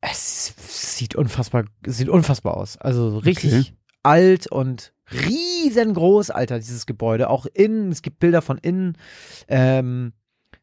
[0.00, 0.54] Es
[0.96, 2.76] sieht unfassbar, sieht unfassbar aus.
[2.76, 3.72] Also so richtig Okay.
[4.06, 7.28] Alt und riesengroß, Alter, dieses Gebäude.
[7.28, 8.96] Auch innen, es gibt Bilder von innen.
[9.48, 10.12] Ähm,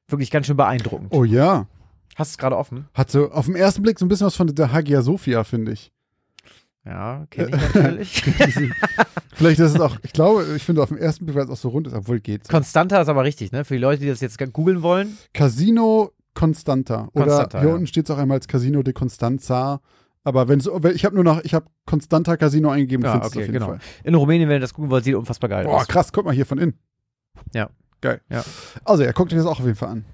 [0.08, 1.10] wirklich ganz schön beeindruckend.
[1.12, 1.68] Oh ja.
[2.16, 2.88] Hast du es gerade offen?
[2.94, 5.74] Hat so auf den ersten Blick so ein bisschen was von der Hagia Sophia, finde
[5.74, 5.92] ich.
[6.86, 8.24] Ja, kenne ich natürlich.
[9.34, 11.58] Vielleicht ist es auch, ich glaube, ich finde auf den ersten Blick, weil es auch
[11.58, 12.48] so rund ist, obwohl geht.
[12.48, 13.66] Constanta ist aber richtig, ne?
[13.66, 15.18] Für die Leute, die das jetzt googeln wollen.
[15.34, 17.10] Casino Constanta.
[17.14, 17.76] Oder Constanta, hier ja.
[17.76, 19.82] unten steht es auch einmal als Casino de Constanza.
[20.24, 23.28] Aber wenn so, ich habe nur noch, ich habe Constanta Casino eingegeben, Ja, du okay,
[23.28, 23.66] auf jeden genau.
[23.68, 23.80] Fall.
[24.04, 25.88] In Rumänien, wenn ihr das googeln wollt, sieht unfassbar geil Boah, aus.
[25.88, 26.80] krass, guck mal hier von innen.
[27.54, 27.70] Ja.
[28.02, 28.22] Geil.
[28.30, 28.44] Ja.
[28.86, 30.06] Also, ja, guckt euch das auch auf jeden Fall an.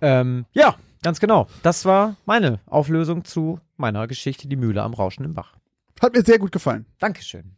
[0.00, 1.46] Ähm, ja, ganz genau.
[1.62, 5.54] Das war meine Auflösung zu meiner Geschichte Die Mühle am rauschenden Bach.
[6.00, 6.86] Hat mir sehr gut gefallen.
[6.98, 7.56] Dankeschön.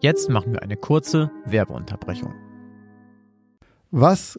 [0.00, 2.32] Jetzt machen wir eine kurze Werbeunterbrechung.
[3.90, 4.38] Was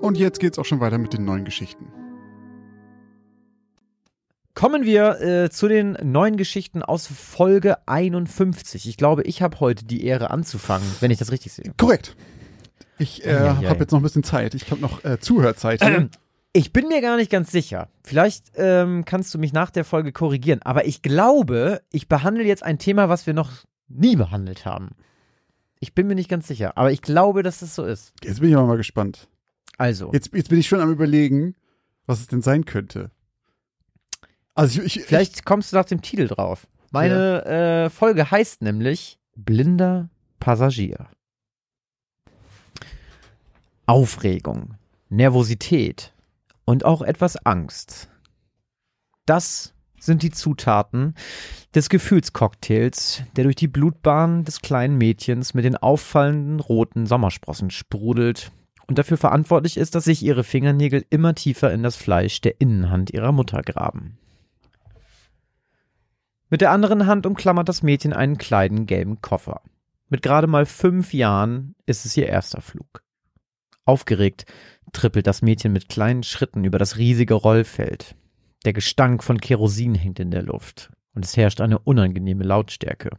[0.00, 1.92] Und jetzt geht's auch schon weiter mit den neuen Geschichten.
[4.54, 8.88] Kommen wir äh, zu den neuen Geschichten aus Folge 51.
[8.88, 11.72] Ich glaube, ich habe heute die Ehre anzufangen, wenn ich das richtig sehe.
[11.76, 12.16] Korrekt.
[12.98, 14.54] Ich äh, habe jetzt noch ein bisschen Zeit.
[14.54, 15.80] Ich habe noch äh, Zuhörzeit.
[15.82, 16.10] Ähm,
[16.52, 17.88] ich bin mir gar nicht ganz sicher.
[18.02, 20.60] Vielleicht ähm, kannst du mich nach der Folge korrigieren.
[20.62, 23.52] Aber ich glaube, ich behandle jetzt ein Thema, was wir noch
[23.88, 24.90] nie behandelt haben.
[25.78, 26.76] Ich bin mir nicht ganz sicher.
[26.76, 28.12] Aber ich glaube, dass das so ist.
[28.22, 29.28] Jetzt bin ich mal gespannt.
[29.80, 30.10] Also.
[30.12, 31.54] Jetzt, jetzt bin ich schon am Überlegen,
[32.04, 33.10] was es denn sein könnte.
[34.54, 36.66] Also ich, ich, Vielleicht ich, kommst du nach dem Titel drauf.
[36.90, 37.84] Meine ja.
[37.84, 41.06] äh, Folge heißt nämlich Blinder Passagier.
[43.86, 44.74] Aufregung,
[45.08, 46.12] Nervosität
[46.66, 48.10] und auch etwas Angst.
[49.24, 51.14] Das sind die Zutaten
[51.74, 58.52] des Gefühlscocktails, der durch die Blutbahn des kleinen Mädchens mit den auffallenden roten Sommersprossen sprudelt
[58.90, 63.12] und dafür verantwortlich ist, dass sich ihre Fingernägel immer tiefer in das Fleisch der Innenhand
[63.12, 64.18] ihrer Mutter graben.
[66.48, 69.62] Mit der anderen Hand umklammert das Mädchen einen kleinen gelben Koffer.
[70.08, 73.04] Mit gerade mal fünf Jahren ist es ihr erster Flug.
[73.84, 74.44] Aufgeregt
[74.92, 78.16] trippelt das Mädchen mit kleinen Schritten über das riesige Rollfeld.
[78.64, 83.10] Der Gestank von Kerosin hängt in der Luft und es herrscht eine unangenehme Lautstärke.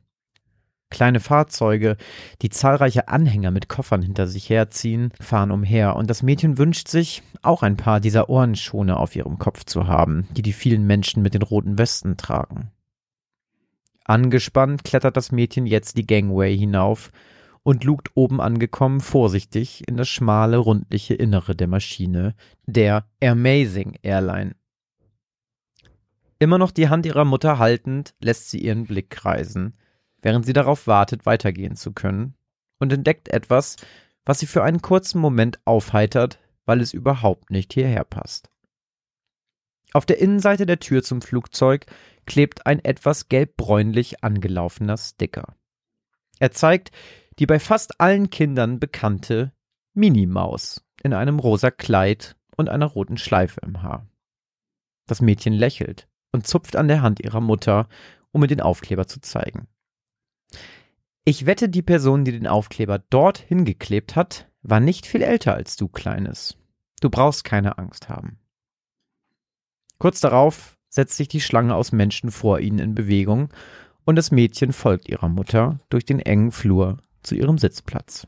[0.92, 1.98] Kleine Fahrzeuge,
[2.44, 7.24] die zahlreiche Anhänger mit Koffern hinter sich herziehen, fahren umher und das Mädchen wünscht sich,
[7.42, 11.34] auch ein paar dieser Ohrenschone auf ihrem Kopf zu haben, die die vielen Menschen mit
[11.34, 12.70] den roten Westen tragen.
[14.04, 17.12] Angespannt klettert das Mädchen jetzt die Gangway hinauf
[17.64, 24.56] und lugt oben angekommen vorsichtig in das schmale, rundliche Innere der Maschine, der Amazing Airline.
[26.40, 29.76] Immer noch die Hand ihrer Mutter haltend, lässt sie ihren Blick kreisen,
[30.22, 32.36] während sie darauf wartet, weitergehen zu können,
[32.80, 33.78] und entdeckt etwas,
[34.26, 38.50] was sie für einen kurzen Moment aufheitert, weil es überhaupt nicht hierher passt.
[39.94, 41.86] Auf der Innenseite der Tür zum Flugzeug
[42.26, 45.56] klebt ein etwas gelbbräunlich angelaufener Sticker.
[46.40, 46.92] Er zeigt
[47.40, 49.52] die bei fast allen Kindern bekannte
[49.94, 54.08] Minimaus in einem rosa Kleid und einer roten Schleife im Haar.
[55.08, 57.90] Das Mädchen lächelt und zupft an der Hand ihrer Mutter,
[58.32, 59.68] um mir den Aufkleber zu zeigen.
[61.24, 65.76] Ich wette, die Person, die den Aufkleber dort hingeklebt hat, war nicht viel älter als
[65.76, 66.58] du, Kleines.
[67.00, 68.40] Du brauchst keine Angst haben.
[69.98, 73.50] Kurz darauf setzt sich die Schlange aus Menschen vor ihnen in Bewegung
[74.04, 78.28] und das Mädchen folgt ihrer Mutter durch den engen Flur zu ihrem Sitzplatz.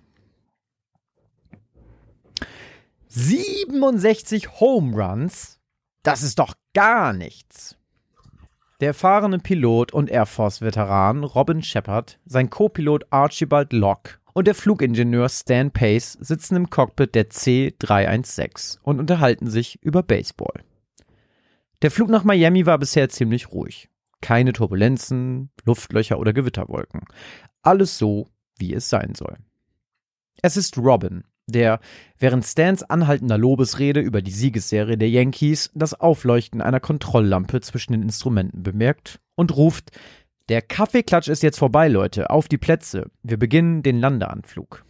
[3.07, 5.59] 67 Home Runs?
[6.03, 7.77] Das ist doch gar nichts.
[8.83, 15.29] Der erfahrene Pilot und Air Force-Veteran Robin Shepard, sein Co-Pilot Archibald Locke und der Flugingenieur
[15.29, 20.65] Stan Pace sitzen im Cockpit der C-316 und unterhalten sich über Baseball.
[21.81, 23.89] Der Flug nach Miami war bisher ziemlich ruhig.
[24.19, 27.05] Keine Turbulenzen, Luftlöcher oder Gewitterwolken.
[27.61, 29.37] Alles so, wie es sein soll.
[30.41, 31.79] Es ist Robin, der
[32.19, 38.03] während Stans anhaltender Lobesrede über die Siegesserie der Yankees das Aufleuchten einer Kontrolllampe zwischen den
[38.03, 39.91] Instrumenten bemerkt und ruft
[40.49, 43.09] Der Kaffeeklatsch ist jetzt vorbei, Leute, auf die Plätze.
[43.23, 44.83] Wir beginnen den Landeanflug.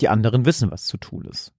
[0.00, 1.52] Die anderen wissen, was zu tun ist.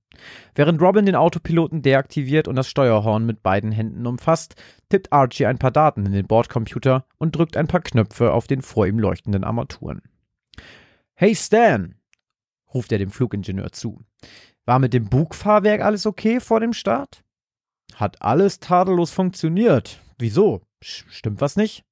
[0.56, 4.56] Während Robin den Autopiloten deaktiviert und das Steuerhorn mit beiden Händen umfasst,
[4.90, 8.62] tippt Archie ein paar Daten in den Bordcomputer und drückt ein paar Knöpfe auf den
[8.62, 10.02] vor ihm leuchtenden Armaturen.
[11.14, 11.97] Hey Stan,
[12.74, 14.02] ruft er dem Flugingenieur zu.
[14.66, 17.24] War mit dem Bugfahrwerk alles okay vor dem Start?
[17.96, 20.02] Hat alles tadellos funktioniert.
[20.18, 20.62] Wieso?
[20.82, 21.84] Stimmt was nicht?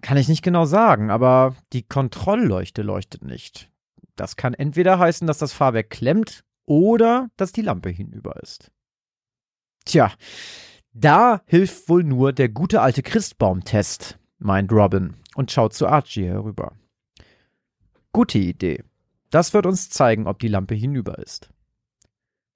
[0.00, 3.70] Kann ich nicht genau sagen, aber die Kontrollleuchte leuchtet nicht.
[4.16, 8.70] Das kann entweder heißen, dass das Fahrwerk klemmt oder dass die Lampe hinüber ist.
[9.84, 10.12] Tja,
[10.92, 16.72] da hilft wohl nur der gute alte Christbaum-Test, meint Robin und schaut zu Archie herüber.
[18.12, 18.82] Gute Idee.
[19.32, 21.48] Das wird uns zeigen, ob die Lampe hinüber ist.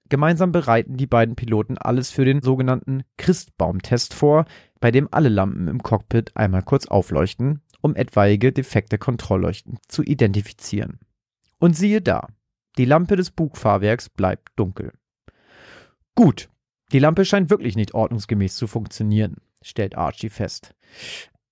[0.09, 4.45] Gemeinsam bereiten die beiden Piloten alles für den sogenannten Christbaum-Test vor,
[4.79, 10.99] bei dem alle Lampen im Cockpit einmal kurz aufleuchten, um etwaige defekte Kontrollleuchten zu identifizieren.
[11.57, 12.27] Und siehe da,
[12.77, 14.93] die Lampe des Bugfahrwerks bleibt dunkel.
[16.13, 16.47] Gut,
[16.91, 20.75] die Lampe scheint wirklich nicht ordnungsgemäß zu funktionieren, stellt Archie fest.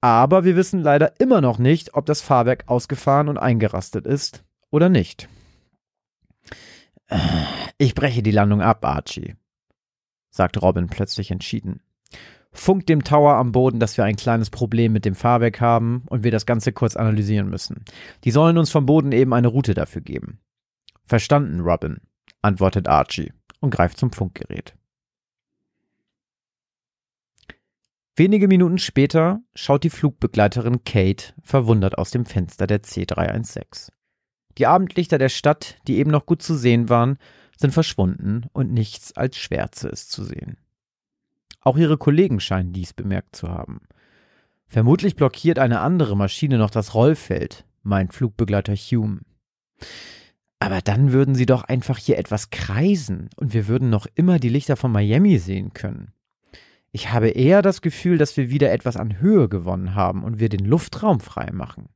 [0.02, 4.45] Aber wir wissen leider immer noch nicht, ob das Fahrwerk ausgefahren und eingerastet ist
[4.76, 5.30] oder nicht.
[7.78, 9.36] Ich breche die Landung ab, Archie,
[10.30, 11.82] sagt Robin plötzlich entschieden.
[12.52, 16.24] Funkt dem Tower am Boden, dass wir ein kleines Problem mit dem Fahrwerk haben und
[16.24, 17.86] wir das Ganze kurz analysieren müssen.
[18.24, 20.40] Die sollen uns vom Boden eben eine Route dafür geben.
[21.06, 22.02] Verstanden, Robin,
[22.42, 24.76] antwortet Archie und greift zum Funkgerät.
[28.18, 33.95] Wenige Minuten später schaut die Flugbegleiterin Kate verwundert aus dem Fenster der C316.
[34.58, 37.18] Die Abendlichter der Stadt, die eben noch gut zu sehen waren,
[37.58, 40.58] sind verschwunden und nichts als Schwärze ist zu sehen.
[41.62, 43.82] Auch ihre Kollegen scheinen dies bemerkt zu haben.
[44.68, 49.22] Vermutlich blockiert eine andere Maschine noch das Rollfeld, meint Flugbegleiter Hume.
[50.60, 54.50] Aber dann würden sie doch einfach hier etwas kreisen und wir würden noch immer die
[54.50, 56.12] Lichter von Miami sehen können.
[56.92, 60.50] Ich habe eher das Gefühl, dass wir wieder etwas an Höhe gewonnen haben und wir
[60.50, 61.90] den Luftraum frei machen.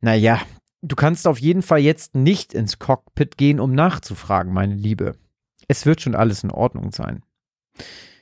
[0.00, 0.40] Naja,
[0.86, 5.16] du kannst auf jeden Fall jetzt nicht ins Cockpit gehen, um nachzufragen, meine Liebe.
[5.68, 7.22] Es wird schon alles in Ordnung sein.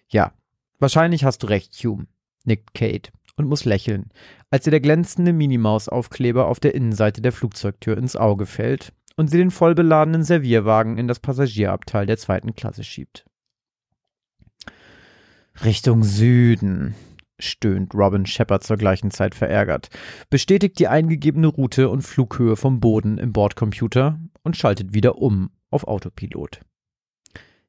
[0.08, 0.32] Ja,
[0.78, 2.06] wahrscheinlich hast du recht, Hume,
[2.44, 4.10] nickt Kate und muss lächeln,
[4.50, 9.38] als ihr der glänzende Minimaus-Aufkleber auf der Innenseite der Flugzeugtür ins Auge fällt und sie
[9.38, 13.26] den vollbeladenen Servierwagen in das Passagierabteil der zweiten Klasse schiebt.
[15.64, 16.94] Richtung Süden,
[17.38, 19.88] stöhnt Robin Shepard zur gleichen Zeit verärgert,
[20.30, 25.84] bestätigt die eingegebene Route und Flughöhe vom Boden im Bordcomputer und schaltet wieder um auf
[25.84, 26.60] Autopilot.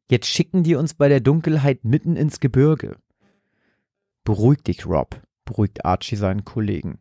[0.09, 2.97] Jetzt schicken die uns bei der Dunkelheit mitten ins Gebirge.
[4.23, 6.99] Beruhig dich, Rob, beruhigt Archie seinen Kollegen.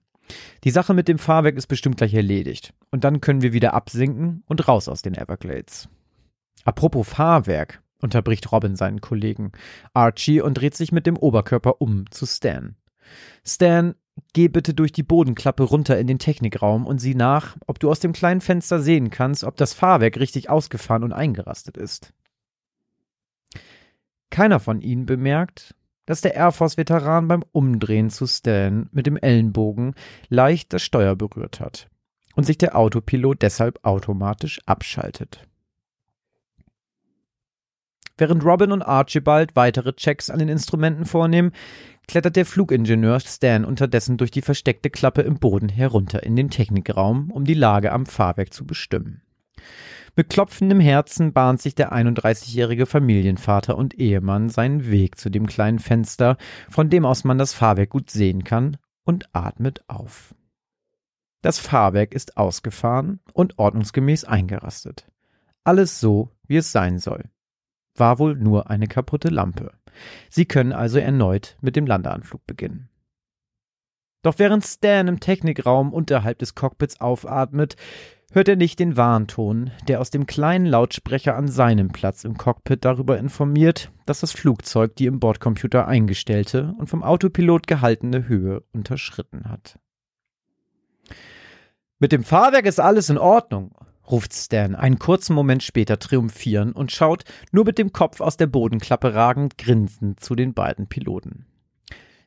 [0.64, 2.72] Die Sache mit dem Fahrwerk ist bestimmt gleich erledigt.
[2.90, 5.88] Und dann können wir wieder absinken und raus aus den Everglades.
[6.64, 9.51] Apropos Fahrwerk, unterbricht Robin seinen Kollegen
[9.93, 12.77] Archie und dreht sich mit dem Oberkörper um zu Stan.
[13.45, 13.95] Stan,
[14.33, 18.01] geh bitte durch die Bodenklappe runter in den Technikraum und sieh nach, ob du aus
[18.01, 22.12] dem kleinen Fenster sehen kannst, ob das Fahrwerk richtig ausgefahren und eingerastet ist.
[24.31, 25.75] Keiner von ihnen bemerkt,
[26.07, 29.95] dass der Air Force-Veteran beim Umdrehen zu Stan mit dem Ellenbogen
[30.29, 31.88] leicht das Steuer berührt hat
[32.35, 35.47] und sich der Autopilot deshalb automatisch abschaltet.
[38.16, 41.53] Während Robin und Archibald weitere Checks an den Instrumenten vornehmen,
[42.07, 47.31] klettert der Flugingenieur Stan unterdessen durch die versteckte Klappe im Boden herunter in den Technikraum,
[47.31, 49.22] um die Lage am Fahrwerk zu bestimmen.
[50.16, 55.81] Mit klopfendem Herzen bahnt sich der 31-jährige Familienvater und Ehemann seinen Weg zu dem kleinen
[55.81, 56.37] Fenster,
[56.70, 60.35] von dem aus man das Fahrwerk gut sehen kann, und atmet auf.
[61.42, 65.11] Das Fahrwerk ist ausgefahren und ordnungsgemäß eingerastet.
[65.64, 67.24] Alles so, wie es sein soll.
[67.96, 69.72] War wohl nur eine kaputte Lampe.
[70.28, 72.88] Sie können also erneut mit dem Landeanflug beginnen.
[74.22, 77.76] Doch während Stan im Technikraum unterhalb des Cockpits aufatmet,
[78.33, 82.85] hört er nicht den Warnton, der aus dem kleinen Lautsprecher an seinem Platz im Cockpit
[82.85, 89.48] darüber informiert, dass das Flugzeug die im Bordcomputer eingestellte und vom Autopilot gehaltene Höhe unterschritten
[89.50, 89.78] hat.
[91.98, 93.76] Mit dem Fahrwerk ist alles in Ordnung,
[94.11, 98.47] ruft Stan einen kurzen Moment später triumphierend und schaut, nur mit dem Kopf aus der
[98.47, 101.47] Bodenklappe ragend, grinsend zu den beiden Piloten.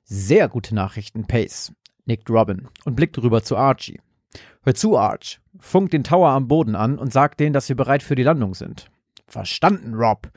[0.04, 1.74] Sehr gute Nachrichten, Pace,
[2.06, 4.00] nickt Robin und blickt rüber zu Archie.
[4.64, 5.40] Hör zu, Arch.
[5.60, 8.54] Funk den Tower am Boden an und sag denen, dass wir bereit für die Landung
[8.54, 8.90] sind.
[9.28, 10.30] Verstanden, Rob,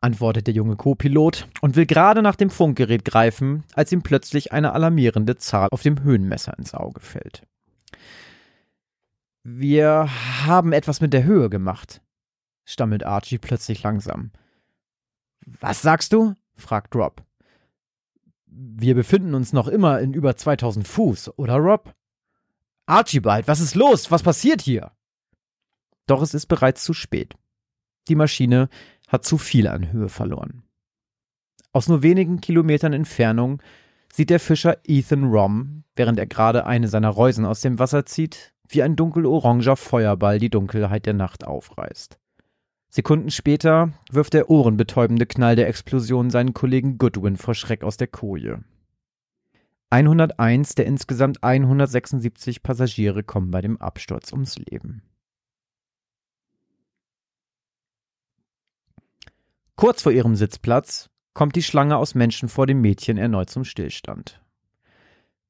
[0.00, 4.72] antwortet der junge Co-Pilot und will gerade nach dem Funkgerät greifen, als ihm plötzlich eine
[4.72, 7.42] alarmierende Zahl auf dem Höhenmesser ins Auge fällt.
[9.46, 10.08] Wir
[10.46, 12.00] haben etwas mit der Höhe gemacht,
[12.64, 14.32] stammelt Archie plötzlich langsam.
[15.44, 16.34] Was sagst du?
[16.56, 17.22] fragt Rob.
[18.46, 21.94] Wir befinden uns noch immer in über 2000 Fuß, oder Rob?
[22.86, 24.10] Archibald, was ist los?
[24.10, 24.92] Was passiert hier?
[26.06, 27.34] Doch es ist bereits zu spät.
[28.08, 28.70] Die Maschine
[29.08, 30.62] hat zu viel an Höhe verloren.
[31.72, 33.60] Aus nur wenigen Kilometern Entfernung
[34.10, 38.53] sieht der Fischer Ethan Rom, während er gerade eine seiner Reusen aus dem Wasser zieht,
[38.68, 42.18] wie ein dunkeloranger Feuerball die Dunkelheit der Nacht aufreißt.
[42.90, 48.06] Sekunden später wirft der ohrenbetäubende Knall der Explosion seinen Kollegen Goodwin vor Schreck aus der
[48.06, 48.62] Koje.
[49.90, 55.02] 101 der insgesamt 176 Passagiere kommen bei dem Absturz ums Leben.
[59.76, 64.43] Kurz vor ihrem Sitzplatz kommt die Schlange aus Menschen vor dem Mädchen erneut zum Stillstand.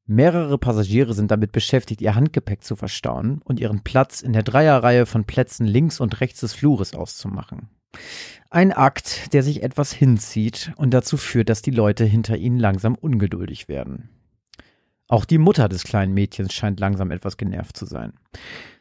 [0.07, 5.07] Mehrere Passagiere sind damit beschäftigt, ihr Handgepäck zu verstauen und ihren Platz in der Dreierreihe
[5.07, 7.71] von Plätzen links und rechts des Flures auszumachen.
[8.51, 12.95] Ein Akt, der sich etwas hinzieht und dazu führt, dass die Leute hinter ihnen langsam
[12.95, 14.11] ungeduldig werden.
[15.09, 18.13] Auch die Mutter des kleinen Mädchens scheint langsam etwas genervt zu sein.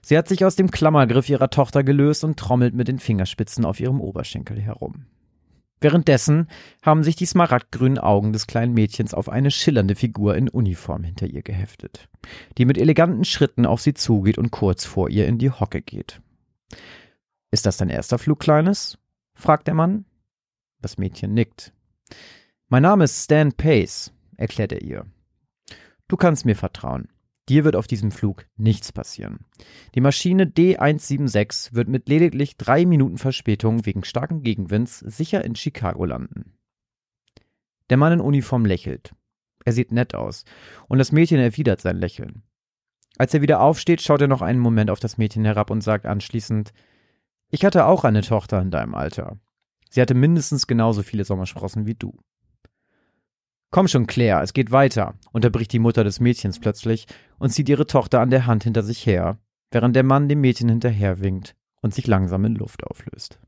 [0.01, 3.79] Sie hat sich aus dem Klammergriff ihrer Tochter gelöst und trommelt mit den Fingerspitzen auf
[3.79, 5.05] ihrem Oberschenkel herum.
[5.83, 6.47] Währenddessen
[6.81, 11.27] haben sich die smaragdgrünen Augen des kleinen Mädchens auf eine schillernde Figur in Uniform hinter
[11.27, 12.07] ihr geheftet,
[12.57, 16.21] die mit eleganten Schritten auf sie zugeht und kurz vor ihr in die Hocke geht.
[17.51, 18.97] Ist das dein erster Flug, Kleines?
[19.33, 20.05] fragt der Mann.
[20.81, 21.73] Das Mädchen nickt.
[22.69, 25.05] Mein Name ist Stan Pace, erklärt er ihr.
[26.07, 27.09] Du kannst mir vertrauen.
[27.49, 29.45] Dir wird auf diesem Flug nichts passieren.
[29.95, 36.05] Die Maschine D176 wird mit lediglich drei Minuten Verspätung wegen starken Gegenwinds sicher in Chicago
[36.05, 36.53] landen.
[37.89, 39.13] Der Mann in Uniform lächelt.
[39.65, 40.45] Er sieht nett aus
[40.87, 42.43] und das Mädchen erwidert sein Lächeln.
[43.17, 46.05] Als er wieder aufsteht, schaut er noch einen Moment auf das Mädchen herab und sagt
[46.05, 46.73] anschließend,
[47.49, 49.37] ich hatte auch eine Tochter in deinem Alter.
[49.89, 52.17] Sie hatte mindestens genauso viele Sommersprossen wie du.
[53.73, 57.07] Komm schon, Claire, es geht weiter, unterbricht die Mutter des Mädchens plötzlich
[57.39, 59.39] und zieht ihre Tochter an der Hand hinter sich her,
[59.71, 63.39] während der Mann dem Mädchen hinterher winkt und sich langsam in Luft auflöst.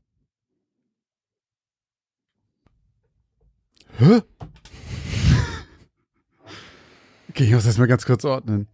[3.98, 4.22] Hä?
[7.28, 8.66] Okay, ich muss das mal ganz kurz ordnen.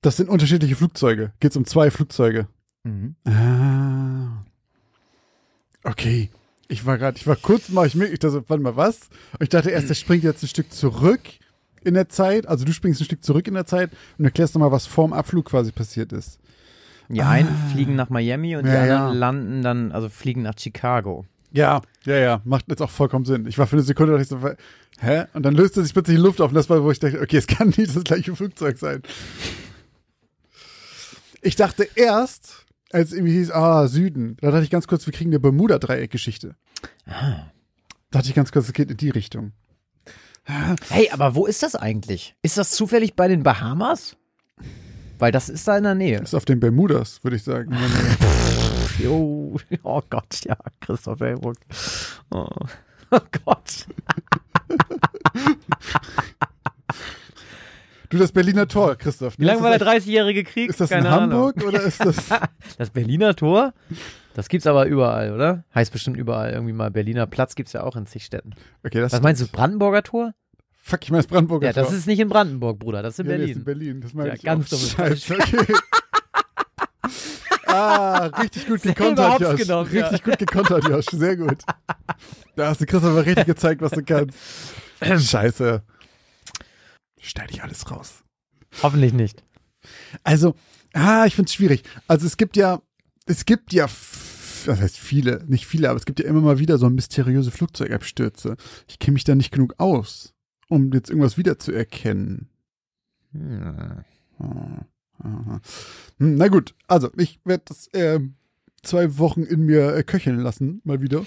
[0.00, 1.34] Das sind unterschiedliche Flugzeuge.
[1.40, 2.48] Geht's um zwei Flugzeuge?
[2.84, 3.16] Mhm.
[3.26, 4.46] Ah.
[5.82, 6.30] Okay.
[6.74, 9.08] Ich war gerade, ich war kurz mal, ich, ich dachte, warte mal, was?
[9.34, 11.20] Und ich dachte erst, der springt jetzt ein Stück zurück
[11.84, 12.48] in der Zeit.
[12.48, 15.44] Also du springst ein Stück zurück in der Zeit und erklärst nochmal, was vorm Abflug
[15.46, 16.40] quasi passiert ist.
[17.08, 19.12] Die einen fliegen nach Miami und die Ja, anderen ja.
[19.12, 21.26] landen dann, also fliegen nach Chicago.
[21.52, 23.46] Ja, ja, ja, macht jetzt auch vollkommen Sinn.
[23.46, 24.40] Ich war für eine Sekunde, dachte ich so,
[25.06, 25.26] hä?
[25.32, 27.36] Und dann löste sich plötzlich die Luft auf und das war, wo ich dachte, okay,
[27.36, 29.02] es kann nicht das gleiche Flugzeug sein.
[31.40, 32.63] Ich dachte erst,
[32.94, 36.54] als irgendwie hieß, ah, Süden, da dachte ich ganz kurz, wir kriegen eine Bermuda-Dreieck-Geschichte.
[37.06, 37.50] Ah.
[38.10, 39.52] Dachte ich ganz kurz, es geht in die Richtung.
[40.44, 42.36] Hey, aber wo ist das eigentlich?
[42.42, 44.16] Ist das zufällig bei den Bahamas?
[45.18, 46.20] Weil das ist da in der Nähe.
[46.20, 47.76] Das ist auf den Bermudas, würde ich sagen.
[48.98, 51.56] Jo, oh Gott, ja, Christoph Hellbruck.
[52.30, 52.48] Oh.
[53.10, 53.86] oh Gott.
[58.10, 59.38] Du, das Berliner Tor, Christoph.
[59.38, 60.70] Wie lange war der ist das, 30-jährige Krieg?
[60.70, 61.32] ist das in Keine Ahnung.
[61.48, 62.16] Hamburg oder ist das?
[62.78, 63.72] Das Berliner Tor?
[64.34, 65.64] Das gibt's aber überall, oder?
[65.74, 66.52] Heißt bestimmt überall.
[66.52, 68.50] Irgendwie mal Berliner Platz gibt's ja auch in zig Städten.
[68.84, 70.32] Okay, das Was meinst du, Brandenburger Tor?
[70.82, 71.96] Fuck, ich meine das Brandenburger Ja, das Tor.
[71.96, 73.02] ist nicht in Brandenburg, Bruder.
[73.02, 73.80] Das ist in Ja, nee, ist in Berlin.
[73.86, 74.78] Berlin, das meine Ja, ich ganz auch.
[74.78, 75.74] Scheiße, okay.
[77.66, 79.60] ah, richtig gut gekontert, Josh.
[79.60, 80.06] genommen, ja.
[80.08, 81.06] richtig gut gekontert, Josh.
[81.10, 81.58] Sehr gut.
[82.56, 84.38] Da hast du Christoph aber richtig gezeigt, was du kannst.
[85.28, 85.82] Scheiße.
[87.24, 88.22] Schneide ich alles raus.
[88.82, 89.42] Hoffentlich nicht.
[90.22, 90.54] Also,
[90.92, 91.82] ah, ich find's schwierig.
[92.06, 92.82] Also es gibt ja,
[93.26, 96.76] es gibt ja, das heißt viele, nicht viele, aber es gibt ja immer mal wieder
[96.76, 98.56] so mysteriöse Flugzeugabstürze.
[98.88, 100.34] Ich kenne mich da nicht genug aus,
[100.68, 102.48] um jetzt irgendwas wiederzuerkennen.
[103.32, 104.04] Hm.
[104.38, 104.84] Ah.
[105.22, 105.60] Hm,
[106.36, 108.34] Na gut, also ich werde das ähm,
[108.82, 111.24] zwei Wochen in mir äh, köcheln lassen, mal wieder.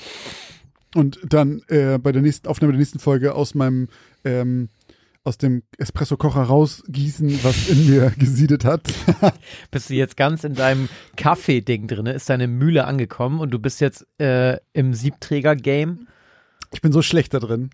[0.94, 3.88] Und dann äh, bei der nächsten Aufnahme der nächsten Folge aus meinem
[4.24, 4.70] ähm,
[5.28, 8.82] aus dem Espresso-Kocher rausgießen, was in mir gesiedet hat.
[9.72, 12.06] Bist du jetzt ganz in deinem Kaffee-Ding drin?
[12.08, 16.08] Ist deine Mühle angekommen und du bist jetzt äh, im Siebträger-Game?
[16.74, 17.70] Ich bin so schlecht da drin.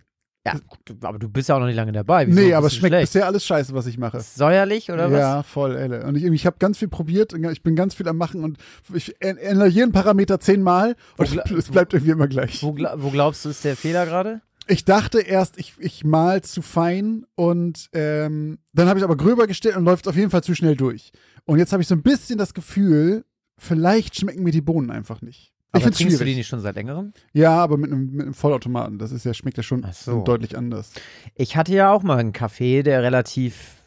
[0.46, 0.56] Ja,
[1.04, 2.28] aber du bist ja auch noch nicht lange dabei.
[2.28, 3.14] Wieso nee, aber es schmeckt schlecht?
[3.14, 4.20] bisher alles scheiße, was ich mache.
[4.20, 5.20] Säuerlich oder was?
[5.20, 6.06] Ja, voll, Elle.
[6.06, 8.58] Und ich, ich habe ganz viel probiert, ich bin ganz viel am Machen und
[8.94, 12.62] ich ändere jeden Parameter zehnmal und Wo es bleibt irgendwie immer gleich.
[12.62, 14.42] Wo, wo glaubst du, ist der Fehler gerade?
[14.68, 19.48] Ich dachte erst, ich, ich mal zu fein und ähm, dann habe ich aber gröber
[19.48, 21.12] gestellt und läuft auf jeden Fall zu schnell durch.
[21.46, 23.26] Und jetzt habe ich so ein bisschen das Gefühl,
[23.58, 25.54] vielleicht schmecken mir die Bohnen einfach nicht.
[25.72, 26.38] Aber ich finde es trinkst du die schwierig.
[26.38, 27.14] nicht schon seit längerem?
[27.34, 30.22] Ja, aber mit einem, mit einem Vollautomaten, das ist ja, schmeckt ja schon so.
[30.22, 30.92] deutlich anders.
[31.36, 33.84] Ich hatte ja auch mal einen Kaffee, der relativ,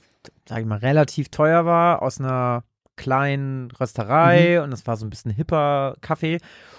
[0.48, 2.64] sag ich mal, relativ teuer war, aus einer
[2.96, 6.38] kleinen Rösterei und es war so ein bisschen hipper Kaffee.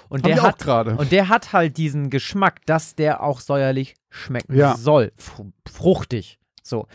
[0.09, 0.27] Und Mhm.
[0.29, 4.75] Der hat und der hat halt diesen Geschmack, dass der auch säuerlich schmecken Ja.
[4.75, 5.11] soll.
[5.17, 6.39] Fr fruchtig.
[6.63, 6.87] So.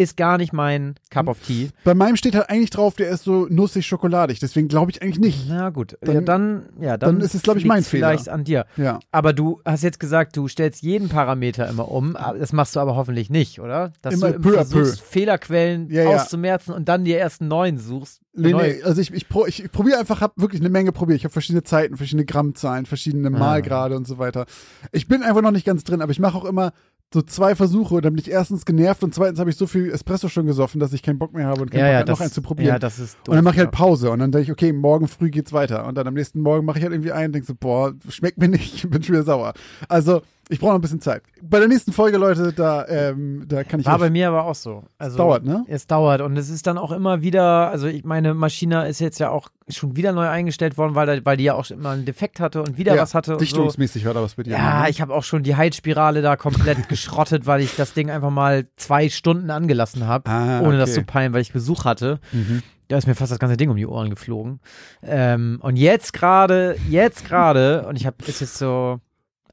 [0.00, 1.68] Ist gar nicht mein Cup of Tea.
[1.84, 4.38] Bei meinem steht halt eigentlich drauf, der ist so nussig schokoladig.
[4.40, 5.44] Deswegen glaube ich eigentlich nicht.
[5.48, 8.08] Na gut, Dann- ja, dann, ja, dann, dann ist es, glaub ich, mein Fehler.
[8.08, 8.64] vielleicht an dir.
[8.76, 8.98] Ja.
[9.12, 12.16] Aber du hast jetzt gesagt, du stellst jeden Parameter immer um.
[12.38, 13.92] Das machst du aber hoffentlich nicht, oder?
[14.02, 18.20] Dass Immer du im peu versuchst, Fehlerquellen Ja, auszumerzen und dann die ersten neun suchst.
[18.32, 20.92] Nee, Neu- nee, also ich, ich, pro, ich, ich probiere einfach, habe wirklich eine Menge
[20.92, 21.16] probiert.
[21.18, 23.38] Ich habe verschiedene Zeiten, verschiedene Grammzahlen, verschiedene Ah.
[23.38, 24.46] Malgrade und so weiter.
[24.92, 26.72] Ich bin einfach noch nicht ganz drin, aber ich mache auch immer
[27.12, 29.90] so zwei Versuche und dann bin ich erstens genervt und zweitens habe ich so viel
[29.90, 32.18] Espresso schon gesoffen, dass ich keinen Bock mehr habe und keinen Ja, Bock ja, das,
[32.18, 32.68] noch einen zu probieren.
[32.68, 34.72] ja, das ist und dann mache ich halt doof, Pause und dann denke ich, okay,
[34.72, 35.86] morgen früh geht's weiter.
[35.86, 38.38] Und dann am nächsten Morgen mache ich halt irgendwie einen und denke so, boah, schmeckt
[38.38, 39.54] mir nicht, bin schon wieder sauer.
[39.88, 41.22] Also, ich brauche noch ein bisschen Zeit.
[41.42, 44.54] Bei der nächsten Folge, Leute, da, ähm, da kann ich War bei mir aber auch
[44.54, 44.84] so.
[44.98, 45.64] Also, dauert, ne?
[45.68, 49.18] Es dauert und es ist dann auch immer wieder, also ich, meine Maschine ist jetzt
[49.20, 52.04] ja auch schon wieder neu eingestellt worden, weil, da- weil die ja auch immer einen
[52.04, 53.44] Defekt hatte und wieder ja, was hatte und so.
[53.44, 54.50] Dichtungsmäßig war da was bei dir.
[54.52, 54.90] Ja, ne?
[54.90, 58.66] ich habe auch schon die Heizspirale da komplett geschrottet, weil ich das Ding einfach mal
[58.76, 61.00] zwei Stunden angelassen habe, Ah, ohne das okay.
[61.00, 62.18] zu peilen, weil ich Besuch hatte.
[62.32, 62.62] Mhm.
[62.88, 64.58] Da ist mir fast das ganze Ding um die Ohren geflogen.
[65.04, 68.98] Ähm, und jetzt gerade, jetzt gerade, und ich habe, ist jetzt so,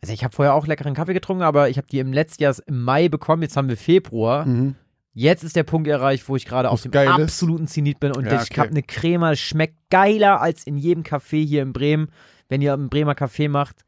[0.08, 2.55] also ich habe vorher auch leckeren Kaffee getrunken, aber ich habe die im letzten Jahr
[2.66, 4.45] im Mai bekommen, jetzt haben wir Februar.
[4.45, 4.76] Mhm.
[5.14, 7.08] Jetzt ist der Punkt erreicht, wo ich gerade auf dem ist.
[7.24, 8.60] absoluten Zenit bin und Ja, ich okay.
[8.62, 12.10] habe eine Crema, das schmeckt geiler als in jedem Café hier in Bremen.
[12.49, 13.84] Wenn ihr einen Bremer Kaffee macht,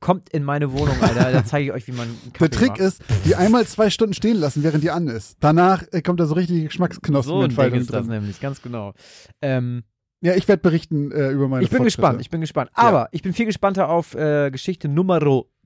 [0.00, 1.32] kommt in meine Wohnung, Alter.
[1.32, 2.80] Da zeige ich euch, wie man einen Kaffee Der Trick macht.
[2.80, 5.36] ist, die einmal zwei Stunden stehen lassen, während die an ist.
[5.40, 8.10] Danach äh, kommt da so richtig so ein Ding ist das drin.
[8.10, 8.92] nämlich, ganz genau.
[9.40, 9.84] Ähm,
[10.20, 12.70] Ja, ich werde berichten äh, über meine ich bin gespannt, ich bin gespannt.
[12.76, 12.82] Ja.
[12.82, 15.20] Aber ich bin viel gespannter auf äh, Geschichte Nummer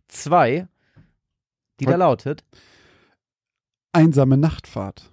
[0.08, 0.68] zwei,
[1.80, 2.44] die da lautet.
[3.92, 5.10] Einsame Nachtfahrt.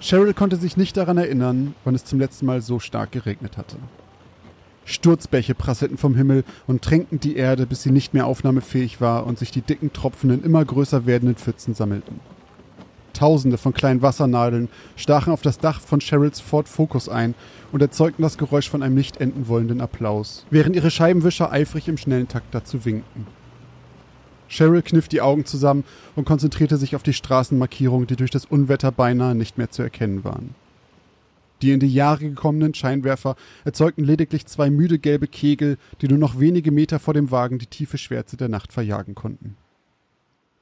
[0.00, 3.76] Cheryl konnte sich nicht daran erinnern, wann es zum letzten Mal so stark geregnet hatte.
[4.86, 9.38] Sturzbäche prasselten vom Himmel und tränkten die Erde, bis sie nicht mehr aufnahmefähig war und
[9.38, 12.20] sich die dicken Tropfen in immer größer werdenden Pfützen sammelten.
[13.18, 17.34] Tausende von kleinen Wassernadeln stachen auf das Dach von Cheryls Ford Focus ein
[17.72, 21.96] und erzeugten das Geräusch von einem nicht enden wollenden Applaus, während ihre Scheibenwischer eifrig im
[21.96, 23.26] schnellen Takt dazu winkten.
[24.48, 25.82] Cheryl kniff die Augen zusammen
[26.14, 30.22] und konzentrierte sich auf die Straßenmarkierungen, die durch das Unwetter beinahe nicht mehr zu erkennen
[30.22, 30.54] waren.
[31.60, 36.38] Die in die Jahre gekommenen Scheinwerfer erzeugten lediglich zwei müde gelbe Kegel, die nur noch
[36.38, 39.56] wenige Meter vor dem Wagen die tiefe Schwärze der Nacht verjagen konnten.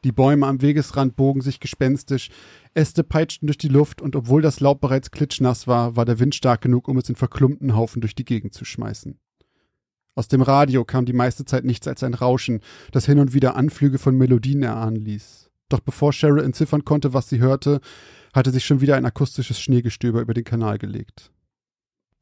[0.06, 2.30] Die Bäume am Wegesrand bogen sich gespenstisch,
[2.74, 6.36] Äste peitschten durch die Luft und obwohl das Laub bereits klitschnass war, war der Wind
[6.36, 9.18] stark genug, um es in verklumpten Haufen durch die Gegend zu schmeißen.
[10.14, 12.60] Aus dem Radio kam die meiste Zeit nichts als ein Rauschen,
[12.92, 15.50] das hin und wieder Anflüge von Melodien erahnen ließ.
[15.68, 17.80] Doch bevor Cheryl entziffern konnte, was sie hörte,
[18.32, 21.32] hatte sich schon wieder ein akustisches Schneegestöber über den Kanal gelegt.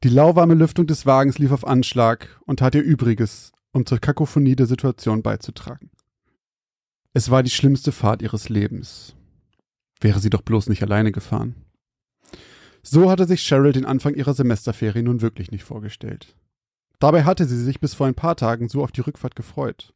[0.03, 4.55] Die lauwarme Lüftung des Wagens lief auf Anschlag und tat ihr Übriges, um zur Kakophonie
[4.55, 5.91] der Situation beizutragen.
[7.17, 9.15] Es war die schlimmste Fahrt ihres Lebens.
[10.01, 11.55] Wäre sie doch bloß nicht alleine gefahren.
[12.83, 16.35] So hatte sich Cheryl den Anfang ihrer Semesterferien nun wirklich nicht vorgestellt.
[16.99, 19.93] Dabei hatte sie sich bis vor ein paar Tagen so auf die Rückfahrt gefreut.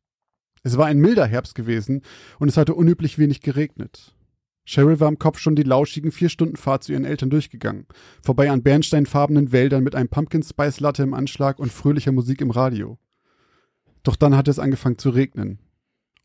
[0.64, 2.04] Es war ein milder Herbst gewesen
[2.40, 4.16] und es hatte unüblich wenig geregnet.
[4.64, 7.86] Cheryl war im Kopf schon die lauschigen vier Stunden Fahrt zu ihren Eltern durchgegangen,
[8.22, 12.52] vorbei an bernsteinfarbenen Wäldern mit einem Pumpkin Spice Latte im Anschlag und fröhlicher Musik im
[12.52, 12.98] Radio.
[14.04, 15.60] Doch dann hatte es angefangen zu regnen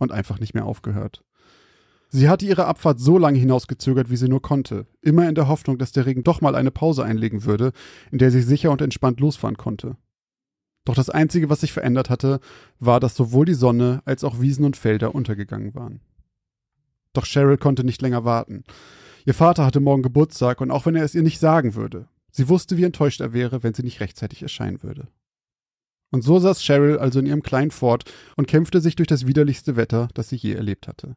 [0.05, 1.25] und einfach nicht mehr aufgehört.
[2.09, 5.79] Sie hatte ihre Abfahrt so lange hinausgezögert, wie sie nur konnte, immer in der Hoffnung,
[5.79, 7.73] dass der Regen doch mal eine Pause einlegen würde,
[8.13, 9.97] in der sie sicher und entspannt losfahren konnte.
[10.85, 12.41] Doch das Einzige, was sich verändert hatte,
[12.79, 16.01] war, dass sowohl die Sonne als auch Wiesen und Felder untergegangen waren.
[17.15, 18.65] Doch Cheryl konnte nicht länger warten.
[19.25, 22.49] Ihr Vater hatte morgen Geburtstag und auch wenn er es ihr nicht sagen würde, sie
[22.49, 25.09] wusste, wie enttäuscht er wäre, wenn sie nicht rechtzeitig erscheinen würde.
[26.15, 28.05] Und so saß Cheryl also in ihrem kleinen Fort
[28.37, 31.17] und kämpfte sich durch das widerlichste Wetter, das sie je erlebt hatte.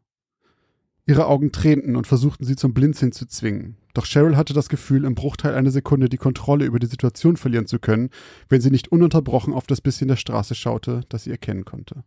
[1.06, 3.78] Ihre Augen tränten und versuchten sie zum Blinzeln zu zwingen.
[3.94, 7.68] Doch Cheryl hatte das Gefühl, im Bruchteil einer Sekunde die Kontrolle über die Situation verlieren
[7.68, 8.10] zu können,
[8.50, 12.04] wenn sie nicht ununterbrochen auf das bisschen der Straße schaute, das sie erkennen konnte.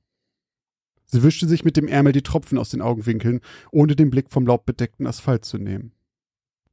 [1.06, 3.38] Sie wischte sich mit dem Ärmel die Tropfen aus den Augenwinkeln,
[3.70, 5.92] ohne den Blick vom laubbedeckten Asphalt zu nehmen.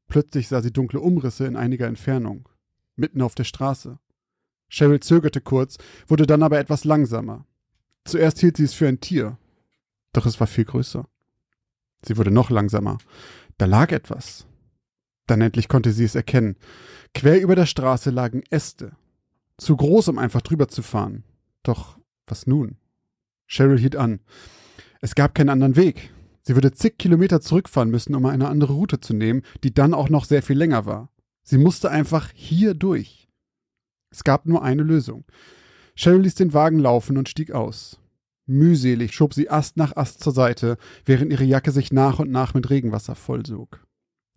[0.08, 2.50] Plötzlich sah sie dunkle Umrisse in einiger Entfernung,
[2.96, 4.00] mitten auf der Straße.
[4.70, 7.46] Cheryl zögerte kurz, wurde dann aber etwas langsamer.
[8.06, 9.38] Zuerst hielt sie es für ein Tier,
[10.14, 11.08] doch es war viel größer.
[12.04, 12.98] Sie wurde noch langsamer.
[13.58, 14.48] Da lag etwas.
[15.28, 16.56] Dann endlich konnte sie es erkennen.
[17.14, 18.94] Quer über der Straße lagen Äste.
[19.58, 21.24] Zu groß, um einfach drüber zu fahren.
[21.64, 22.78] Doch was nun?
[23.48, 24.20] Cheryl hielt an.
[25.02, 26.12] Es gab keinen anderen Weg.
[26.42, 30.10] Sie würde zig Kilometer zurückfahren müssen, um eine andere Route zu nehmen, die dann auch
[30.10, 31.10] noch sehr viel länger war.
[31.44, 33.27] Sie musste einfach hier durch.
[34.18, 35.26] Es gab nur eine Lösung.
[35.96, 38.00] Cheryl ließ den Wagen laufen und stieg aus.
[38.48, 42.56] Mühselig schob sie Ast nach Ast zur Seite, während ihre Jacke sich nach und nach
[42.56, 43.86] mit Regenwasser vollsog.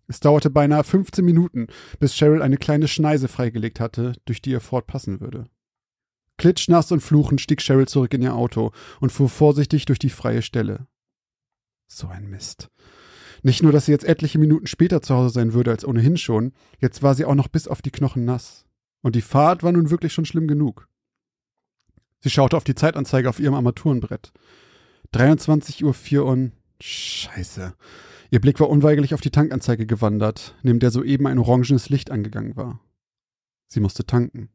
[0.07, 1.65] Es dauerte beinahe 15 Minuten,
[1.99, 5.47] bis Cheryl eine kleine Schneise freigelegt hatte, durch die ihr Ford passen würde.
[6.37, 10.43] Klitschnass und fluchend stieg Cheryl zurück in ihr Auto und fuhr vorsichtig durch die freie
[10.43, 10.85] Stelle.
[11.87, 12.69] So ein Mist.
[13.41, 16.53] Nicht nur, dass sie jetzt etliche Minuten später zu Hause sein würde als ohnehin schon,
[16.77, 18.67] jetzt war sie auch noch bis auf die Knochen nass.
[19.01, 20.87] Und die Fahrt war nun wirklich schon schlimm genug.
[22.19, 24.31] Sie schaute auf die Zeitanzeige auf ihrem Armaturenbrett.
[25.13, 27.73] 23.04 Uhr und Scheiße.
[28.29, 32.55] Ihr Blick war unweigerlich auf die Tankanzeige gewandert, neben der soeben ein orangenes Licht angegangen
[32.55, 32.79] war.
[33.67, 34.49] Sie musste tanken.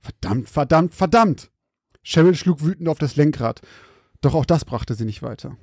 [0.00, 1.50] Verdammt, verdammt, verdammt!
[2.02, 3.60] Cheryl schlug wütend auf das Lenkrad,
[4.20, 5.56] doch auch das brachte sie nicht weiter.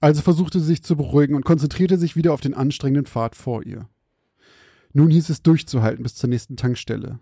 [0.00, 3.64] Also versuchte sie sich zu beruhigen und konzentrierte sich wieder auf den anstrengenden Pfad vor
[3.64, 3.88] ihr.
[4.92, 7.20] Nun hieß es durchzuhalten bis zur nächsten Tankstelle.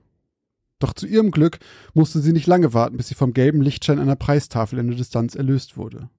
[0.78, 1.58] Doch zu ihrem Glück
[1.94, 5.34] musste sie nicht lange warten, bis sie vom gelben Lichtschein einer Preistafel in der Distanz
[5.34, 6.10] erlöst wurde.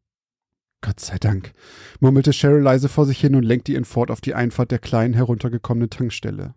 [0.82, 1.54] Gott sei Dank,
[2.00, 5.14] murmelte Cheryl leise vor sich hin und lenkte ihren Ford auf die Einfahrt der kleinen
[5.14, 6.54] heruntergekommenen Tankstelle.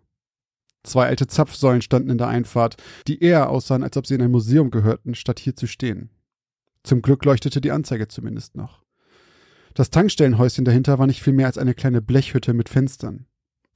[0.83, 2.77] Zwei alte Zapfsäulen standen in der Einfahrt,
[3.07, 6.09] die eher aussahen, als ob sie in ein Museum gehörten, statt hier zu stehen.
[6.83, 8.83] Zum Glück leuchtete die Anzeige zumindest noch.
[9.73, 13.27] Das Tankstellenhäuschen dahinter war nicht viel mehr als eine kleine Blechhütte mit Fenstern.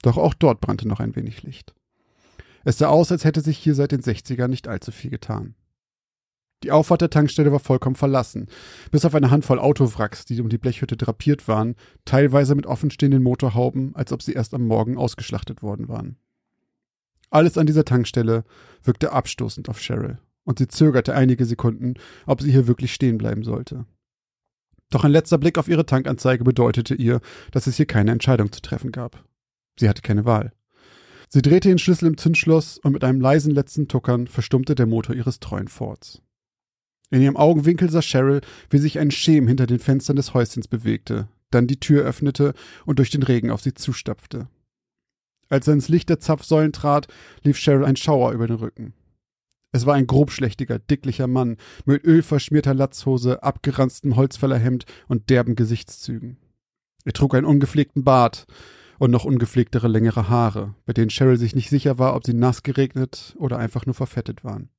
[0.01, 1.73] Doch auch dort brannte noch ein wenig Licht.
[2.65, 5.55] Es sah aus, als hätte sich hier seit den 60ern nicht allzu viel getan.
[6.63, 8.47] Die Auffahrt der Tankstelle war vollkommen verlassen,
[8.91, 13.95] bis auf eine Handvoll Autowracks, die um die Blechhütte drapiert waren, teilweise mit offenstehenden Motorhauben,
[13.95, 16.17] als ob sie erst am Morgen ausgeschlachtet worden waren.
[17.29, 18.45] Alles an dieser Tankstelle
[18.81, 21.95] wirkte abstoßend auf Cheryl, und sie zögerte einige Sekunden,
[22.25, 23.85] ob sie hier wirklich stehen bleiben sollte.
[24.89, 28.61] Doch ein letzter Blick auf ihre Tankanzeige bedeutete ihr, dass es hier keine Entscheidung zu
[28.61, 29.23] treffen gab.
[29.79, 30.51] Sie hatte keine Wahl.
[31.29, 35.15] Sie drehte den Schlüssel im Zündschloss und mit einem leisen letzten Tuckern verstummte der Motor
[35.15, 36.21] ihres treuen Forts.
[37.11, 41.27] In ihrem Augenwinkel sah Cheryl, wie sich ein Schem hinter den Fenstern des Häuschens bewegte,
[41.51, 42.53] dann die Tür öffnete
[42.85, 44.47] und durch den Regen auf sie zustapfte.
[45.49, 47.07] Als er ins Licht der Zapfsäulen trat,
[47.43, 48.93] lief Cheryl ein Schauer über den Rücken.
[49.71, 56.37] Es war ein grobschlächtiger, dicklicher Mann mit ölverschmierter Latzhose, abgeranztem Holzfällerhemd und derben Gesichtszügen.
[57.03, 58.47] Er trug einen ungepflegten Bart
[58.99, 62.63] und noch ungepflegtere längere Haare, bei denen Cheryl sich nicht sicher war, ob sie nass
[62.63, 64.69] geregnet oder einfach nur verfettet waren.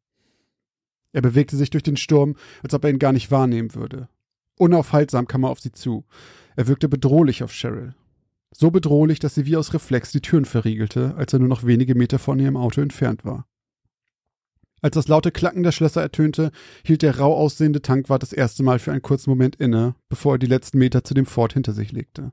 [1.12, 4.08] Er bewegte sich durch den Sturm, als ob er ihn gar nicht wahrnehmen würde.
[4.58, 6.04] Unaufhaltsam kam er auf sie zu.
[6.56, 7.94] Er wirkte bedrohlich auf Cheryl.
[8.52, 11.94] So bedrohlich, dass sie wie aus Reflex die Türen verriegelte, als er nur noch wenige
[11.94, 13.46] Meter von ihrem Auto entfernt war.
[14.82, 16.52] Als das laute Klacken der Schlösser ertönte,
[16.84, 20.38] hielt der rau aussehende Tankwart das erste Mal für einen kurzen Moment inne, bevor er
[20.38, 22.32] die letzten Meter zu dem Ford hinter sich legte.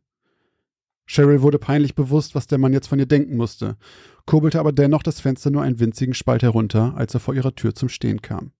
[1.06, 3.78] Cheryl wurde peinlich bewusst, was der Mann jetzt von ihr denken musste,
[4.26, 7.76] kurbelte aber dennoch das Fenster nur einen winzigen Spalt herunter, als er vor ihrer Tür
[7.76, 8.51] zum Stehen kam.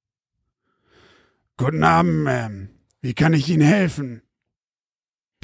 [1.58, 2.68] Guten Abend, Ma'am.
[3.02, 4.22] Wie kann ich Ihnen helfen?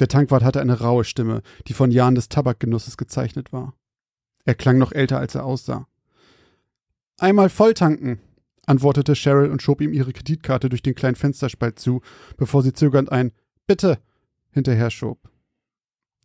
[0.00, 3.74] Der Tankwart hatte eine raue Stimme, die von Jahren des Tabakgenusses gezeichnet war.
[4.44, 5.86] Er klang noch älter, als er aussah.
[7.18, 8.18] Einmal volltanken,
[8.66, 12.00] antwortete Cheryl und schob ihm ihre Kreditkarte durch den kleinen Fensterspalt zu,
[12.38, 13.32] bevor sie zögernd ein
[13.66, 13.98] Bitte
[14.50, 15.30] hinterher schob.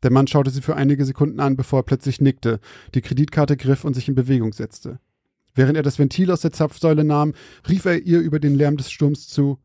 [0.06, 2.62] Der Mann schaute sie für einige Sekunden an, bevor er plötzlich nickte,
[2.94, 5.00] die Kreditkarte griff und sich in Bewegung setzte.
[5.54, 7.34] Während er das Ventil aus der Zapfsäule nahm,
[7.68, 9.60] rief er ihr über den Lärm des Sturms zu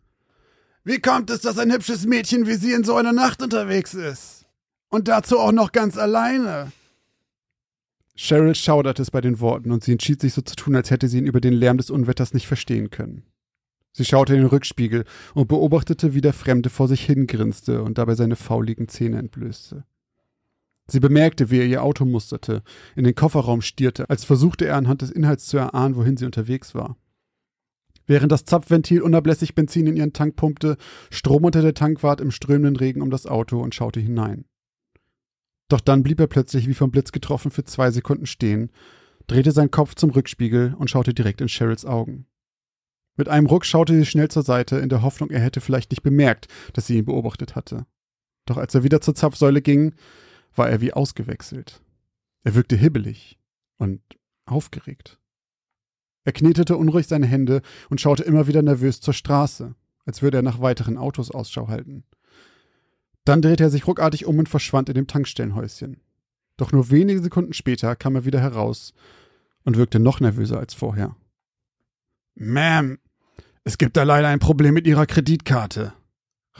[0.82, 4.46] wie kommt es, dass ein hübsches Mädchen wie Sie in so einer Nacht unterwegs ist?
[4.88, 6.72] Und dazu auch noch ganz alleine?
[8.16, 11.08] Cheryl schauderte es bei den Worten und sie entschied sich so zu tun, als hätte
[11.08, 13.24] sie ihn über den Lärm des Unwetters nicht verstehen können.
[13.92, 18.14] Sie schaute in den Rückspiegel und beobachtete, wie der Fremde vor sich hingrinste und dabei
[18.14, 19.84] seine fauligen Zähne entblößte.
[20.90, 22.62] Sie bemerkte, wie er ihr Auto musterte,
[22.96, 26.74] in den Kofferraum stierte, als versuchte er anhand des Inhalts zu erahnen, wohin sie unterwegs
[26.74, 26.96] war.
[28.06, 30.76] Während das Zapfventil unablässig Benzin in ihren Tank pumpte,
[31.10, 34.46] stromerte der Tankwart im strömenden Regen um das Auto und schaute hinein.
[35.68, 38.72] Doch dann blieb er plötzlich wie vom Blitz getroffen für zwei Sekunden stehen,
[39.28, 42.26] drehte seinen Kopf zum Rückspiegel und schaute direkt in Cheryls Augen.
[43.16, 46.02] Mit einem Ruck schaute sie schnell zur Seite, in der Hoffnung, er hätte vielleicht nicht
[46.02, 47.86] bemerkt, dass sie ihn beobachtet hatte.
[48.46, 49.94] Doch als er wieder zur Zapfsäule ging,
[50.54, 51.82] war er wie ausgewechselt.
[52.42, 53.38] Er wirkte hibbelig
[53.78, 54.00] und
[54.46, 55.18] aufgeregt.
[56.24, 59.74] Er knetete unruhig seine Hände und schaute immer wieder nervös zur Straße,
[60.04, 62.04] als würde er nach weiteren Autos Ausschau halten.
[63.24, 66.00] Dann drehte er sich ruckartig um und verschwand in dem Tankstellenhäuschen.
[66.56, 68.92] Doch nur wenige Sekunden später kam er wieder heraus
[69.64, 71.16] und wirkte noch nervöser als vorher.
[72.36, 72.98] Ma'am,
[73.64, 75.92] es gibt da leider ein Problem mit Ihrer Kreditkarte,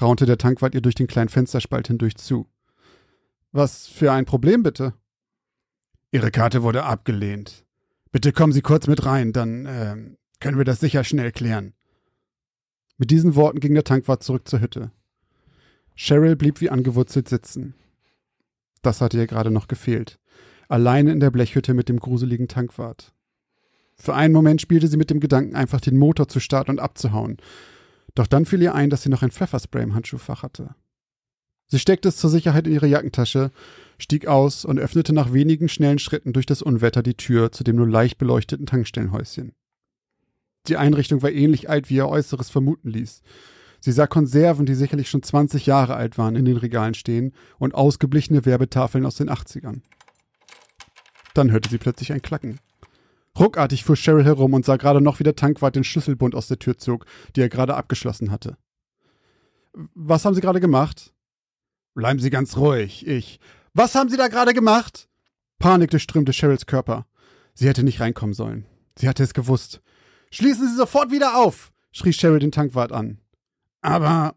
[0.01, 2.47] raunte der Tankwart ihr durch den kleinen Fensterspalt hindurch zu.
[3.53, 4.95] Was für ein Problem bitte?
[6.13, 7.65] Ihre Karte wurde abgelehnt.
[8.13, 9.97] Bitte kommen Sie kurz mit rein, dann äh,
[10.41, 11.75] können wir das sicher schnell klären.
[12.97, 14.91] Mit diesen Worten ging der Tankwart zurück zur Hütte.
[15.97, 17.75] Cheryl blieb wie angewurzelt sitzen.
[18.83, 20.19] Das hatte ihr gerade noch gefehlt.
[20.69, 23.13] Alleine in der Blechhütte mit dem gruseligen Tankwart.
[23.97, 27.37] Für einen Moment spielte sie mit dem Gedanken, einfach den Motor zu starten und abzuhauen.
[28.15, 30.75] Doch dann fiel ihr ein, dass sie noch ein Pfefferspray im Handschuhfach hatte.
[31.71, 33.53] Sie steckte es zur Sicherheit in ihre Jackentasche,
[33.97, 37.77] stieg aus und öffnete nach wenigen schnellen Schritten durch das Unwetter die Tür zu dem
[37.77, 39.53] nur leicht beleuchteten Tankstellenhäuschen.
[40.67, 43.23] Die Einrichtung war ähnlich alt, wie ihr Äußeres vermuten ließ.
[43.79, 47.75] Sie sah Konserven, die sicherlich schon 20 Jahre alt waren, in den Regalen stehen und
[47.75, 49.81] ausgeblichene Werbetafeln aus den 80ern.
[51.35, 52.59] Dann hörte sie plötzlich ein Klacken.
[53.39, 56.59] Ruckartig fuhr Cheryl herum und sah gerade noch, wie der Tankwart den Schlüsselbund aus der
[56.59, 57.07] Tür zog,
[57.37, 58.57] die er gerade abgeschlossen hatte.
[59.95, 61.15] Was haben Sie gerade gemacht?
[61.95, 63.07] Bleiben Sie ganz ruhig.
[63.07, 63.41] Ich.
[63.75, 65.09] Was haben Sie da gerade gemacht?
[65.59, 67.07] Panik durchströmte Cheryls Körper.
[67.55, 68.67] Sie hätte nicht reinkommen sollen.
[68.97, 69.81] Sie hatte es gewusst.
[70.31, 71.73] Schließen Sie sofort wieder auf!
[71.93, 73.19] schrie Cheryl den Tankwart an.
[73.81, 74.37] Aber.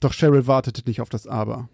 [0.00, 1.68] Doch Cheryl wartete nicht auf das Aber.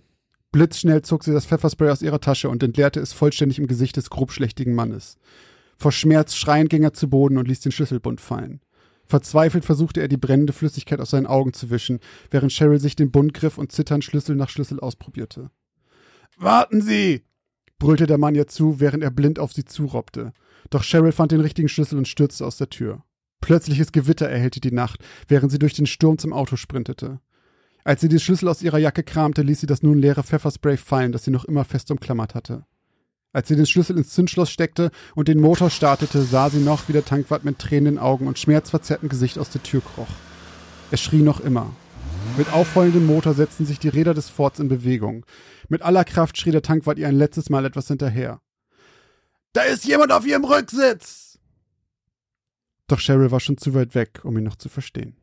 [0.51, 4.11] Blitzschnell zog sie das Pfefferspray aus ihrer Tasche und entleerte es vollständig im Gesicht des
[4.11, 5.19] grobschlächtigen Mannes.
[5.77, 8.61] Vor Schmerz schreiend ging er zu Boden und ließ den Schlüsselbund fallen.
[9.09, 12.01] Verzweifelt versuchte er die brennende Flüssigkeit aus seinen Augen zu wischen,
[12.31, 15.51] während Cheryl sich den Bund griff und zitternd Schlüssel nach Schlüssel ausprobierte.
[16.37, 17.25] Warten Sie!
[17.79, 20.33] brüllte der Mann ihr zu, während er blind auf sie zurobbte.
[20.71, 23.03] Doch Cheryl fand den richtigen Schlüssel und stürzte aus der Tür.
[23.41, 27.21] Plötzliches Gewitter erhellte die Nacht, während sie durch den Sturm zum Auto sprintete.
[27.85, 31.13] Als sie die Schlüssel aus ihrer Jacke kramte, ließ sie das nun leere Pfefferspray fallen,
[31.13, 32.67] das sie noch immer fest umklammert hatte.
[33.33, 36.95] Als sie den Schlüssel ins Zündschloss steckte und den Motor startete, sah sie noch, wie
[36.95, 40.09] der Tankwart mit tränenden Augen und schmerzverzerrtem Gesicht aus der Tür kroch.
[40.91, 41.71] Er schrie noch immer.
[42.39, 45.27] Mit aufheulendem Motor setzten sich die Räder des Forts in Bewegung.
[45.69, 48.41] Mit aller Kraft schrie der Tankwart ihr ein letztes Mal etwas hinterher.
[49.53, 51.39] Da ist jemand auf ihrem Rücksitz!
[52.87, 55.17] Doch Cheryl war schon zu weit weg, um ihn noch zu verstehen.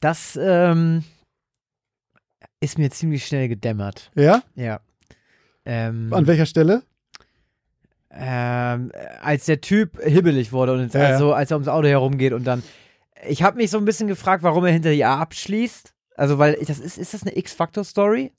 [0.00, 1.04] Das ähm,
[2.64, 4.10] ist mir ziemlich schnell gedämmert.
[4.14, 4.42] Ja?
[4.56, 4.80] Ja.
[5.64, 6.82] Ähm, An welcher Stelle?
[8.16, 8.92] ähm,
[9.22, 12.62] als der Typ hibbelig wurde und Ja, also als er ums Auto herumgeht und dann.
[13.26, 15.94] Ich habe mich so ein bisschen gefragt, warum er hinter ihr abschließt.
[16.16, 18.32] Also, weil das ist, ist das eine X-Factor-Story?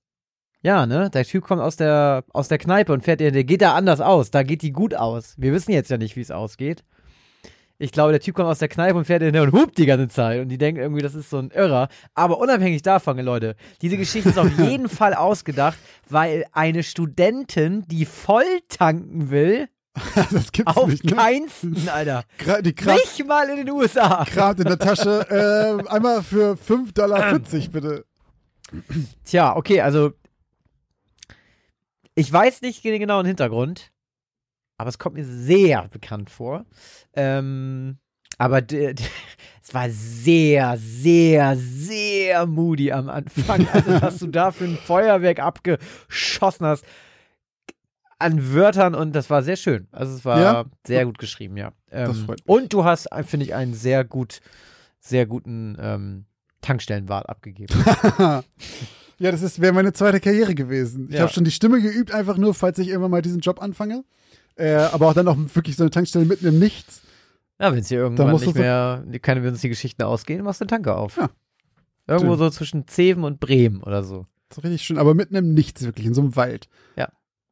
[0.61, 1.09] Ja, ne?
[1.09, 4.31] Der Typ kommt aus der, aus der Kneipe und fährt der geht da anders aus.
[4.31, 5.35] Da geht die gut aus.
[5.37, 6.83] Wir wissen jetzt ja nicht, wie es ausgeht.
[7.77, 10.07] Ich glaube, der Typ kommt aus der Kneipe und fährt hinter und hupt die ganze
[10.07, 10.41] Zeit.
[10.41, 11.89] Und die denken irgendwie, das ist so ein Irrer.
[12.13, 15.77] Aber unabhängig davon, Leute, diese Geschichte ist auf jeden Fall ausgedacht,
[16.09, 19.67] weil eine Studentin, die voll tanken will,
[20.31, 21.15] das gibt's auf nicht, ne?
[21.15, 22.23] keinsten, Alter.
[22.37, 24.25] Gra die Nicht mal in den USA.
[24.25, 25.25] kramt in der Tasche.
[25.35, 28.05] Äh, einmal für 5,40 Dollar, bitte.
[29.23, 30.11] Tja, okay, also
[32.13, 33.91] ich weiß nicht den genauen Hintergrund,
[34.77, 36.65] aber es kommt mir sehr bekannt vor.
[37.13, 37.97] Ähm,
[38.37, 43.67] aber es war sehr, sehr, sehr moody am Anfang.
[43.73, 46.85] Also, dass du da für ein Feuerwerk abgeschossen hast
[48.17, 49.87] an Wörtern und das war sehr schön.
[49.91, 50.65] Also es war Ja?
[50.87, 51.73] sehr gut geschrieben, ja.
[51.91, 52.25] Ähm.
[52.45, 54.39] Und du hast, finde ich, einen sehr gut,
[54.99, 56.25] sehr guten ähm,
[56.61, 57.75] Tankstellenwart abgegeben.
[59.19, 61.07] ja, das wäre meine zweite Karriere gewesen.
[61.09, 61.21] Ich Ja.
[61.23, 64.05] habe schon die Stimme geübt, einfach nur, falls ich irgendwann mal diesen Job anfange.
[64.57, 67.01] Äh, aber auch dann auch wirklich so eine Tankstelle mitten im Nichts.
[67.59, 70.61] Ja, wenn es hier irgendwann nicht so- mehr, keine wir uns die Geschichten ausgehen, machst
[70.61, 71.17] du den Tanker auf.
[71.17, 71.29] Ja.
[72.07, 72.39] Irgendwo Schön.
[72.39, 74.25] so zwischen Zeven und Bremen oder so.
[74.49, 76.67] Ist richtig schön, aber mitten im Nichts, wirklich, in so einem Wald.
[76.95, 77.09] Ja.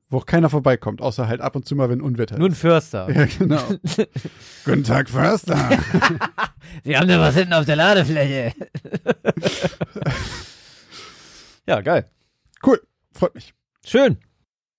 [0.10, 3.10] Wo auch keiner vorbeikommt, außer halt ab und zu mal, wenn Unwetter Nur ein Förster.
[3.14, 3.64] Ja, genau.
[4.66, 5.58] Guten Tag, Förster.
[6.84, 8.54] Sie haben da was hinten auf der Ladefläche.
[11.68, 12.10] ja, geil.
[12.66, 12.80] cool,
[13.12, 13.54] freut mich.
[13.86, 14.18] Schön.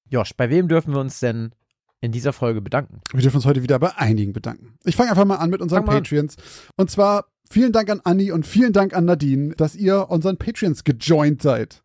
[0.09, 1.53] Josh, bei wem dürfen wir uns denn
[2.05, 3.01] in dieser Folge bedanken?
[3.13, 4.75] Wir dürfen uns heute wieder bei einigen bedanken.
[4.85, 5.97] Ich fange einfach mal an mit unseren Fang.
[5.97, 6.37] Patreons.
[6.77, 10.85] Und zwar vielen Dank an Anni und vielen Dank an Nadine, dass ihr unseren Patreons
[10.85, 11.83] gejoint seid.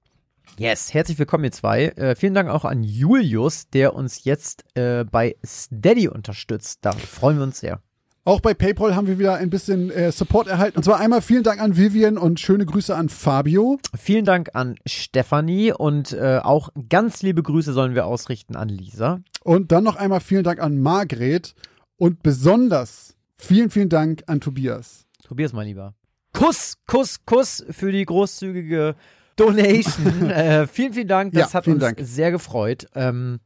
[0.57, 1.85] Yes, herzlich willkommen ihr zwei.
[1.85, 6.79] Äh, vielen Dank auch an Julius, der uns jetzt äh, bei Steady unterstützt.
[6.81, 7.81] Da freuen wir uns sehr.
[8.25, 10.77] Auch bei PayPal haben wir wieder ein bisschen äh, Support erhalten.
[10.77, 13.79] Und zwar einmal vielen Dank an Vivian und schöne Grüße an Fabio.
[13.97, 19.21] Vielen Dank an Stefanie und äh, auch ganz liebe Grüße sollen wir ausrichten an Lisa.
[19.43, 21.55] Und dann noch einmal vielen Dank an Margret.
[21.97, 25.05] Und besonders vielen, vielen Dank an Tobias.
[25.23, 25.93] Tobias, mein Lieber.
[26.33, 28.95] Kuss, Kuss, Kuss für die großzügige
[29.35, 30.29] Donation.
[30.29, 31.33] äh, vielen, vielen Dank.
[31.33, 31.99] Das Ja, hat uns Dank.
[32.01, 32.87] sehr gefreut.
[32.95, 33.39] Ähm,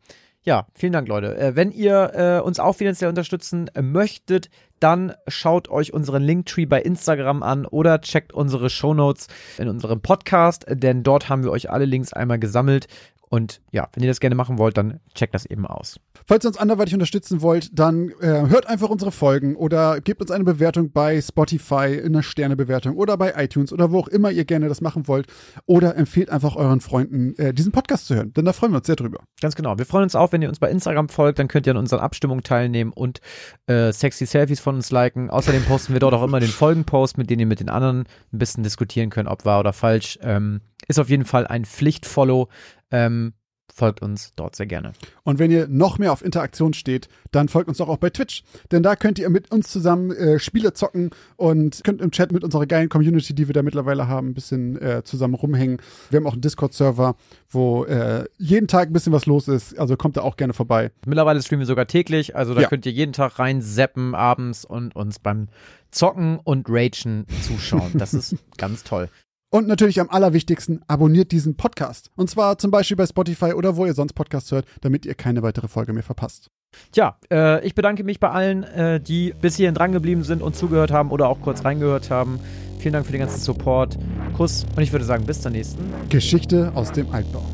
[0.43, 1.37] ja, vielen Dank, Leute.
[1.37, 6.81] Äh, wenn ihr äh, uns auch finanziell unterstützen möchtet, dann schaut euch unseren Linktree bei
[6.81, 9.27] Instagram an oder checkt unsere Shownotes
[9.57, 12.87] in unserem Podcast, denn dort haben wir euch alle Links einmal gesammelt
[13.33, 15.99] Und ja, wenn ihr das gerne machen wollt, dann checkt das eben aus.
[16.27, 20.29] Falls ihr uns anderweitig unterstützen wollt, dann äh, hört einfach unsere Folgen oder gebt uns
[20.29, 24.45] eine Bewertung bei Spotify, in einer Sternebewertung oder bei iTunes oder wo auch immer ihr
[24.45, 25.25] gerne das machen wollt.
[25.65, 28.85] Oder empfehlt einfach euren Freunden, äh, diesen Podcast zu hören, denn da freuen wir uns
[28.85, 29.23] sehr drüber.
[29.41, 29.79] Ganz genau.
[29.79, 32.01] Wir freuen uns auch, wenn ihr uns bei Instagram folgt, dann könnt ihr an unseren
[32.01, 33.19] Abstimmungen teilnehmen und
[33.65, 35.31] äh, sexy Selfies von uns liken.
[35.31, 38.37] Außerdem posten wir dort auch immer den Folgenpost, mit denen ihr mit den anderen ein
[38.37, 40.19] bisschen diskutieren könnt, ob wahr oder falsch.
[40.21, 42.49] Ähm, ist auf jeden Fall ein Pflichtfollow.
[42.93, 43.33] Ähm,
[43.75, 44.91] folgt uns dort sehr gerne.
[45.23, 48.43] Und wenn ihr noch mehr auf Interaktion steht, dann folgt uns doch auch bei Twitch.
[48.71, 52.43] Denn da könnt ihr mit uns zusammen äh, Spiele zocken und könnt im Chat mit
[52.43, 55.81] unserer geilen Community, die wir da mittlerweile haben, ein bisschen äh, zusammen rumhängen.
[56.11, 57.15] Wir haben auch einen Discord-Server,
[57.49, 59.79] wo äh, jeden Tag ein bisschen was los ist.
[59.79, 60.91] Also kommt da auch gerne vorbei.
[61.07, 62.35] Mittlerweile streamen wir sogar täglich.
[62.35, 62.67] Also da Ja.
[62.69, 65.47] könnt ihr jeden Tag rein zappen abends und uns beim
[65.89, 67.91] Zocken und Ragen zuschauen.
[67.95, 69.09] Das ist ganz toll.
[69.53, 72.09] Und natürlich am allerwichtigsten, abonniert diesen Podcast.
[72.15, 75.43] Und zwar zum Beispiel bei Spotify oder wo ihr sonst Podcasts hört, damit ihr keine
[75.43, 76.49] weitere Folge mehr verpasst.
[76.91, 80.89] Tja, äh, ich bedanke mich bei allen, äh, die bis hierhin drangeblieben sind und zugehört
[80.89, 82.39] haben oder auch kurz reingehört haben.
[82.79, 83.99] Vielen Dank für den ganzen Support.
[84.35, 85.83] Kuss und ich würde sagen, bis zur nächsten.
[86.09, 87.45] Geschichte aus dem Altbau.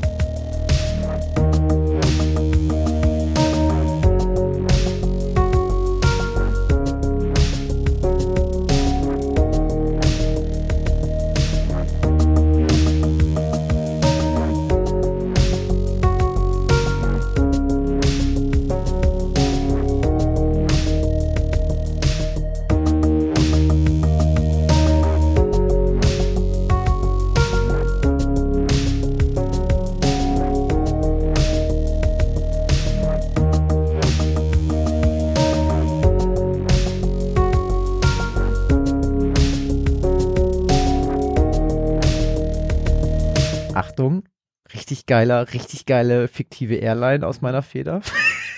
[45.10, 48.00] Geiler, richtig geile fiktive Airline aus meiner Feder.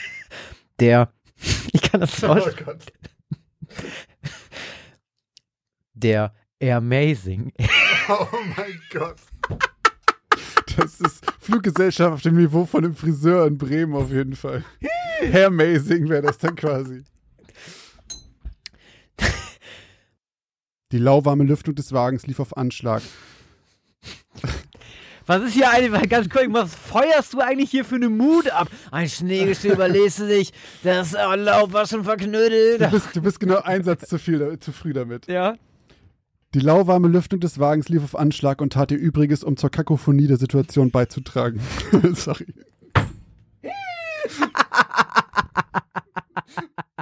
[0.81, 1.11] Der,
[1.73, 2.65] ich kann das nicht aussprechen.
[2.67, 2.93] Gott.
[5.95, 7.53] Der Amazing.
[8.09, 8.27] Oh
[8.57, 9.21] mein Gott.
[10.77, 14.65] Das ist Fluggesellschaft auf dem Niveau von einem Friseur in Bremen auf jeden Fall.
[15.21, 17.05] Herr Amazing wäre das dann quasi.
[20.91, 23.03] Die lauwarme Lüftung des Wagens lief auf Anschlag.
[25.27, 28.69] Was ist hier eigentlich, ganz kurz, was feuerst du eigentlich hier für eine Mut ab?
[28.91, 30.53] Ein Schneegestöber, du dich,
[30.83, 32.81] das Laub war schon verknödelt.
[32.81, 35.29] Du bist, du bist genau ein Satz zu, viel, zu früh damit.
[35.29, 35.55] Ja.
[36.55, 40.27] Die lauwarme Lüftung des Wagens lief auf Anschlag und tat ihr Übriges, um zur Kakophonie
[40.27, 41.61] der Situation beizutragen.
[42.15, 42.47] Sorry.